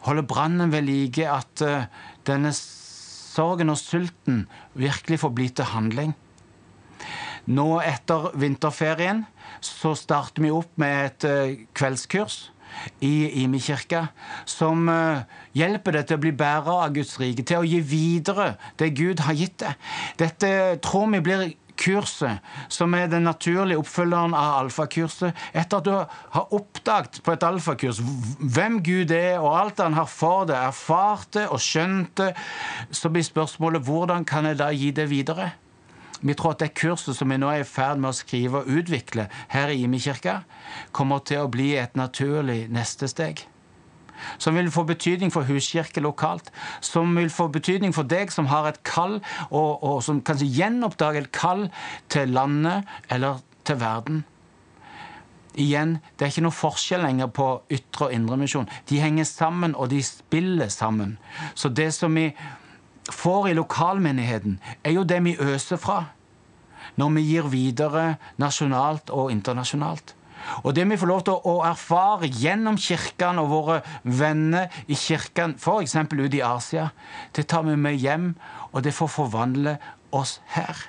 holder 0.07 0.29
brannen 0.29 0.73
ved 0.73 0.87
like, 0.89 1.27
at 1.29 1.65
uh, 1.65 1.85
denne 2.29 2.53
sorgen 2.57 3.73
og 3.73 3.81
sulten 3.81 4.47
virkelig 4.79 5.21
får 5.21 5.35
bli 5.37 5.51
til 5.53 5.69
handling. 5.75 6.15
Nå 7.47 7.69
etter 7.85 8.33
vinterferien 8.41 9.23
så 9.63 9.93
starter 9.95 10.43
vi 10.43 10.55
opp 10.55 10.73
med 10.81 10.97
et 11.05 11.29
uh, 11.29 11.67
kveldskurs 11.77 12.47
i 13.05 13.43
Imi 13.43 13.61
kirke, 13.63 14.03
som 14.49 14.89
uh, 14.91 15.23
hjelper 15.57 15.99
deg 15.99 16.09
til 16.09 16.19
å 16.19 16.25
bli 16.25 16.33
bærer 16.37 16.83
av 16.87 16.97
Guds 16.97 17.15
rike, 17.21 17.45
til 17.47 17.63
å 17.63 17.69
gi 17.69 17.81
videre 17.85 18.55
det 18.81 18.91
Gud 18.97 19.23
har 19.29 19.37
gitt 19.39 19.61
deg. 19.63 19.87
Dette 20.21 20.51
tror 20.85 21.09
vi 21.15 21.23
blir 21.25 21.47
kurset, 21.79 22.43
som 22.73 22.95
er 22.97 23.11
den 23.11 23.27
naturlige 23.29 23.81
oppfølgeren 23.81 24.35
av 24.37 24.63
alfakurset, 24.65 25.37
etter 25.53 25.81
at 25.81 25.87
du 25.87 25.93
har 26.37 26.55
oppdaget 26.57 27.21
på 27.25 27.35
et 27.35 27.47
alfakurs 27.47 28.01
hvem 28.41 28.81
Gud 28.85 29.13
er, 29.15 29.39
og 29.41 29.55
alt 29.59 29.83
han 29.85 29.97
har 29.99 30.09
for 30.11 30.49
deg, 30.49 30.59
erfart 30.71 31.33
det 31.37 31.47
og 31.49 31.63
skjønt 31.63 32.17
det, 32.21 32.33
så 32.91 33.13
blir 33.13 33.27
spørsmålet 33.27 33.87
hvordan 33.87 34.27
kan 34.29 34.49
jeg 34.51 34.61
da 34.61 34.71
gi 34.75 34.93
det 34.97 35.09
videre? 35.13 35.53
Vi 36.21 36.35
tror 36.35 36.55
at 36.55 36.63
det 36.65 36.73
kurset 36.79 37.17
som 37.17 37.29
vi 37.31 37.37
nå 37.39 37.51
er 37.53 37.63
i 37.63 37.69
ferd 37.69 38.01
med 38.01 38.11
å 38.11 38.17
skrive 38.17 38.63
og 38.63 38.71
utvikle 38.81 39.29
her 39.53 39.73
i 39.73 39.83
Imi 39.85 40.01
kirke, 40.01 40.41
kommer 40.97 41.21
til 41.21 41.45
å 41.45 41.53
bli 41.53 41.75
et 41.77 41.99
naturlig 41.99 42.65
neste 42.73 43.11
steg 43.13 43.45
som 44.39 44.57
vil 44.57 44.71
få 44.73 44.87
betydning 44.89 45.33
for 45.33 45.49
huskirke 45.49 46.03
lokalt, 46.05 46.53
som 46.81 47.17
vil 47.17 47.31
få 47.33 47.49
betydning 47.53 47.95
for 47.97 48.09
deg 48.09 48.33
som 48.35 48.51
har 48.53 48.69
et 48.71 48.83
kall, 48.87 49.21
og, 49.51 49.83
og 49.83 50.01
som 50.05 50.23
kanskje 50.25 50.51
gjenoppdager 50.59 51.27
et 51.27 51.35
kall 51.35 51.69
til 52.13 52.35
landet 52.37 52.89
eller 53.11 53.43
til 53.67 53.81
verden. 53.81 54.25
Igjen, 55.57 55.97
det 56.17 56.27
er 56.27 56.33
ikke 56.35 56.45
noe 56.45 56.53
forskjell 56.53 57.01
lenger 57.01 57.31
på 57.33 57.47
ytre 57.73 58.11
og 58.11 58.13
indre 58.13 58.37
misjon. 58.37 58.69
De 58.91 59.01
henger 59.01 59.25
sammen, 59.25 59.73
og 59.73 59.89
de 59.89 60.03
spiller 60.05 60.69
sammen. 60.69 61.17
Så 61.55 61.73
det 61.73 61.95
som 61.97 62.13
vi 62.15 62.29
får 63.13 63.49
i 63.49 63.57
lokalmenigheten, 63.57 64.59
er 64.85 64.93
jo 64.99 65.07
det 65.09 65.23
vi 65.25 65.39
øser 65.41 65.81
fra 65.81 66.03
når 66.97 67.11
vi 67.17 67.23
gir 67.29 67.49
videre 67.53 68.05
nasjonalt 68.41 69.11
og 69.13 69.33
internasjonalt. 69.33 70.15
Og 70.65 70.75
det 70.77 70.87
vi 70.91 70.99
får 70.99 71.11
lov 71.11 71.23
til 71.27 71.39
å 71.49 71.55
erfare 71.67 72.31
gjennom 72.31 72.79
kirkene 72.81 73.43
og 73.43 73.53
våre 73.53 73.79
venner 74.05 74.73
i 74.87 74.99
kirkene, 74.99 75.59
f.eks. 75.59 75.97
ute 76.13 76.39
i 76.39 76.45
Asia, 76.45 76.91
det 77.37 77.49
tar 77.51 77.67
vi 77.67 77.77
med 77.77 77.99
hjem, 78.01 78.35
og 78.73 78.85
det 78.87 78.95
får 78.95 79.13
forvandle 79.17 79.77
oss 80.15 80.41
her. 80.55 80.87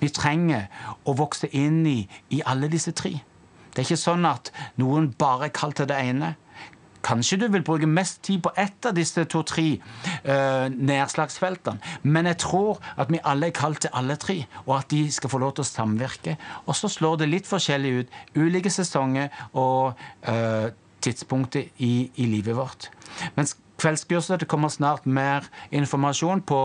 Vi 0.00 0.10
trenger 0.14 0.68
å 1.04 1.14
vokse 1.18 1.48
inn 1.50 1.82
i, 1.86 2.00
i 2.30 2.42
alle 2.46 2.70
disse 2.70 2.92
tre. 2.94 3.18
Det 3.72 3.80
er 3.80 3.88
ikke 3.88 4.02
sånn 4.04 4.26
at 4.28 4.52
noen 4.80 5.10
bare 5.18 5.48
er 5.48 5.56
kalt 5.56 5.78
til 5.80 5.88
det 5.88 5.98
ene. 5.98 6.34
Kanskje 7.02 7.38
du 7.42 7.46
vil 7.52 7.64
bruke 7.66 7.86
mest 7.86 8.22
tid 8.22 8.42
på 8.42 8.52
ett 8.56 8.86
av 8.86 8.94
disse 8.94 9.24
to-tre 9.24 9.66
uh, 9.76 10.68
nedslagsfeltene, 10.70 11.80
men 12.02 12.28
jeg 12.30 12.38
tror 12.44 12.82
at 12.96 13.10
vi 13.12 13.20
alle 13.24 13.50
er 13.50 13.56
kalt 13.56 13.82
til 13.84 13.94
alle 13.98 14.16
tre, 14.20 14.42
og 14.66 14.76
at 14.78 14.90
de 14.90 15.02
skal 15.12 15.32
få 15.32 15.40
lov 15.42 15.56
til 15.56 15.66
å 15.66 15.70
samvirke. 15.70 16.36
Og 16.66 16.78
så 16.78 16.90
slår 16.92 17.22
det 17.22 17.32
litt 17.32 17.50
forskjellig 17.50 17.92
ut. 17.98 18.14
Ulike 18.38 18.70
sesonger 18.70 19.32
og 19.58 19.98
uh, 20.28 20.70
tidspunkter 21.02 21.66
i, 21.82 22.10
i, 22.14 22.26
livet 22.30 22.56
vårt. 22.56 22.90
Mens 23.34 23.56
kveldskurset 23.82 24.40
det 24.40 24.48
kommer 24.50 24.70
snart 24.70 25.06
mer 25.06 25.48
informasjon 25.74 26.44
på, 26.46 26.60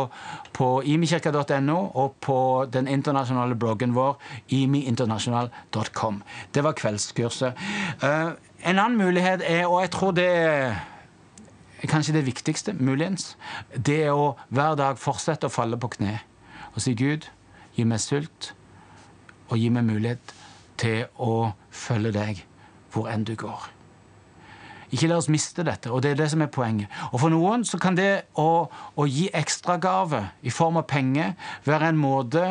på 0.54 0.68
imikirka.no 0.86 1.78
og 1.98 2.18
på 2.22 2.40
den 2.74 2.88
internasjonale 2.88 3.58
bloggen 3.58 3.96
vår 3.98 4.20
imiinternasjonal.com. 4.54 6.22
Det 6.54 6.64
var 6.64 6.78
kveldskurset. 6.78 7.58
Uh, 8.04 8.38
en 8.64 8.80
annen 8.80 8.98
mulighet 8.98 9.44
er, 9.46 9.66
og 9.68 9.82
jeg 9.82 9.92
tror 9.94 10.12
det 10.18 10.28
er 10.28 11.88
kanskje 11.88 12.18
det 12.18 12.26
viktigste, 12.26 12.74
muligens, 12.74 13.36
det 13.74 14.04
er 14.08 14.16
å 14.18 14.36
hver 14.50 14.78
dag 14.80 15.00
fortsette 15.02 15.48
å 15.48 15.54
falle 15.54 15.78
på 15.80 15.92
kne 15.98 16.20
og 16.74 16.84
si 16.84 16.94
Gud, 16.98 17.26
gi 17.74 17.86
meg 17.90 18.02
sult, 18.02 18.52
og 19.50 19.58
gi 19.58 19.70
meg 19.74 19.88
mulighet 19.88 20.34
til 20.78 21.08
å 21.18 21.54
følge 21.74 22.12
deg 22.14 22.44
hvor 22.94 23.10
enn 23.10 23.26
du 23.26 23.34
går. 23.40 23.64
Ikke 24.94 25.10
la 25.10 25.18
oss 25.20 25.28
miste 25.28 25.66
dette, 25.68 25.90
og 25.92 26.04
det 26.04 26.14
er 26.14 26.20
det 26.22 26.30
som 26.32 26.44
er 26.46 26.52
poenget. 26.54 26.92
Og 27.12 27.20
For 27.20 27.34
noen 27.34 27.66
så 27.68 27.80
kan 27.82 27.98
det 27.98 28.28
å, 28.40 28.68
å 28.72 29.08
gi 29.10 29.26
ekstragave 29.36 30.22
i 30.48 30.54
form 30.54 30.80
av 30.80 30.86
penger 30.88 31.34
være 31.66 31.90
en 31.92 32.00
måte 32.00 32.44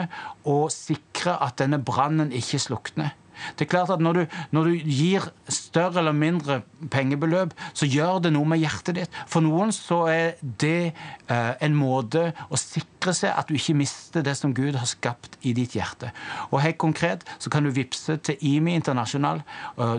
å 0.45 0.59
sikre 0.73 1.39
at 1.47 1.57
denne 1.63 1.81
brannen 1.81 2.35
ikke 2.37 2.61
slukner. 2.61 3.15
Det 3.57 3.67
er 3.67 3.71
klart 3.71 3.93
at 3.95 4.03
når 4.03 4.21
du, 4.21 4.37
når 4.57 4.71
du, 4.71 4.75
gir 4.97 5.27
større 5.53 6.01
eller 6.01 6.15
mindre 6.17 6.61
pengebeløp, 6.93 7.55
så 7.77 7.89
gjør 7.89 8.21
det 8.27 8.33
noe 8.35 8.49
med 8.49 8.63
hjertet 8.63 8.99
ditt. 9.01 9.19
For 9.31 9.45
noen 9.45 9.73
så 9.75 10.03
er 10.13 10.41
det 10.41 10.93
eh, 10.93 11.53
en 11.67 11.77
måte 11.77 12.31
å 12.49 12.61
sikre 12.61 13.15
seg 13.17 13.35
at 13.35 13.49
du 13.49 13.57
ikke 13.59 13.77
mister 13.79 14.25
det 14.27 14.37
som 14.39 14.55
Gud 14.57 14.79
har 14.79 14.89
skapt 14.91 15.39
i 15.47 15.55
ditt 15.57 15.77
hjerte. 15.79 16.13
Og 16.51 16.61
helt 16.65 16.81
konkret 16.83 17.27
så 17.39 17.53
kan 17.53 17.67
du 17.67 17.73
vippse 17.75 18.19
til 18.27 18.41
IMI 18.41 18.77
Internasjonal. 18.79 19.43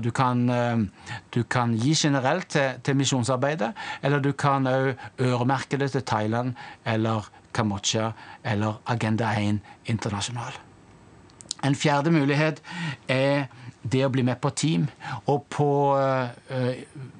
Du 0.04 0.12
kan, 0.16 0.46
eh, 0.50 0.86
du 1.36 1.44
kan 1.44 1.76
gi 1.78 1.96
generelt 1.98 2.50
til, 2.54 2.80
til 2.84 2.98
misjonsarbeidet, 3.00 3.74
eller 4.02 4.24
du 4.24 4.32
kan 4.38 4.68
òg 4.68 4.94
øremerke 5.22 5.80
det 5.80 5.92
til 5.94 6.06
Thailand 6.08 6.54
eller 6.86 7.28
Kambodsja 7.54 8.12
eller 8.44 8.82
Agenda 8.86 9.34
1 9.34 9.60
Internasjonal. 9.86 10.66
En 11.66 11.76
fjerde 11.76 12.12
mulighet 12.14 12.62
er 13.08 13.47
det 13.91 14.03
å 14.05 14.12
bli 14.12 14.24
med 14.26 14.39
på 14.43 14.51
team. 14.58 14.88
Og 15.32 15.45
på 15.53 15.68
uh, 15.95 16.28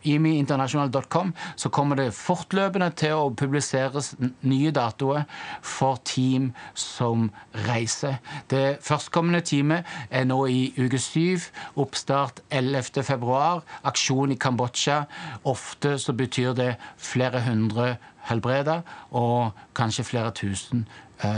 imiinternasjonal.com 0.08 1.34
så 1.60 1.72
kommer 1.74 2.00
det 2.00 2.10
fortløpende 2.18 2.90
til 3.00 3.16
å 3.18 3.30
publiseres 3.38 4.14
nye 4.48 4.74
datoer 4.76 5.26
for 5.66 6.02
team 6.08 6.52
som 6.78 7.30
reiser. 7.68 8.20
Det 8.52 8.80
førstkommende 8.86 9.44
teamet 9.48 9.88
er 10.10 10.28
nå 10.28 10.44
i 10.52 10.62
uke 10.78 11.00
syv. 11.02 11.50
Oppstart 11.80 12.44
11. 12.50 13.04
februar. 13.08 13.64
Aksjon 13.88 14.36
i 14.36 14.40
Kambodsja. 14.40 15.04
Ofte 15.48 15.98
så 16.02 16.16
betyr 16.18 16.56
det 16.58 16.74
flere 16.98 17.44
hundre 17.48 17.96
helbreda 18.28 18.82
og 19.16 19.56
kanskje 19.78 20.04
flere 20.04 20.34
tusen 20.36 20.84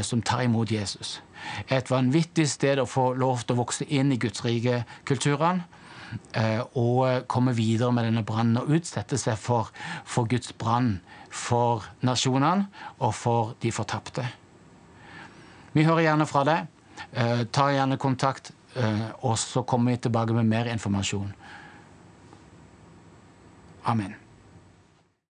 som 0.04 0.22
tar 0.22 0.42
imot 0.44 0.72
Jesus 0.72 1.22
et 1.68 1.92
vanvittig 1.92 2.48
sted 2.50 2.82
å 2.82 2.88
få 2.90 3.12
lov 3.20 3.44
til 3.44 3.56
å 3.56 3.62
vokse 3.64 3.88
inn 3.88 4.14
i 4.14 4.20
Guds 4.22 4.44
rike 4.46 4.84
kulturene. 5.08 5.66
Eh, 6.34 6.62
og 6.74 7.28
komme 7.30 7.54
videre 7.54 7.92
med 7.94 8.08
denne 8.08 8.24
brannen 8.26 8.58
og 8.58 8.72
utsette 8.74 9.18
seg 9.22 9.36
for, 9.38 9.68
for 10.10 10.26
Guds 10.26 10.56
brann 10.58 10.96
for 11.30 11.86
nasjonene 12.02 12.66
og 12.98 13.14
for 13.14 13.52
de 13.62 13.70
fortapte. 13.70 14.26
Vi 15.76 15.84
hører 15.86 16.08
gjerne 16.08 16.26
fra 16.26 16.42
deg. 16.50 16.72
Eh, 17.14 17.44
ta 17.54 17.68
gjerne 17.70 18.00
kontakt, 18.02 18.50
eh, 18.74 19.06
og 19.22 19.38
så 19.38 19.62
kommer 19.70 19.94
vi 19.94 20.02
tilbake 20.08 20.34
med 20.34 20.50
mer 20.50 20.72
informasjon. 20.74 21.30
Amen. 23.86 24.18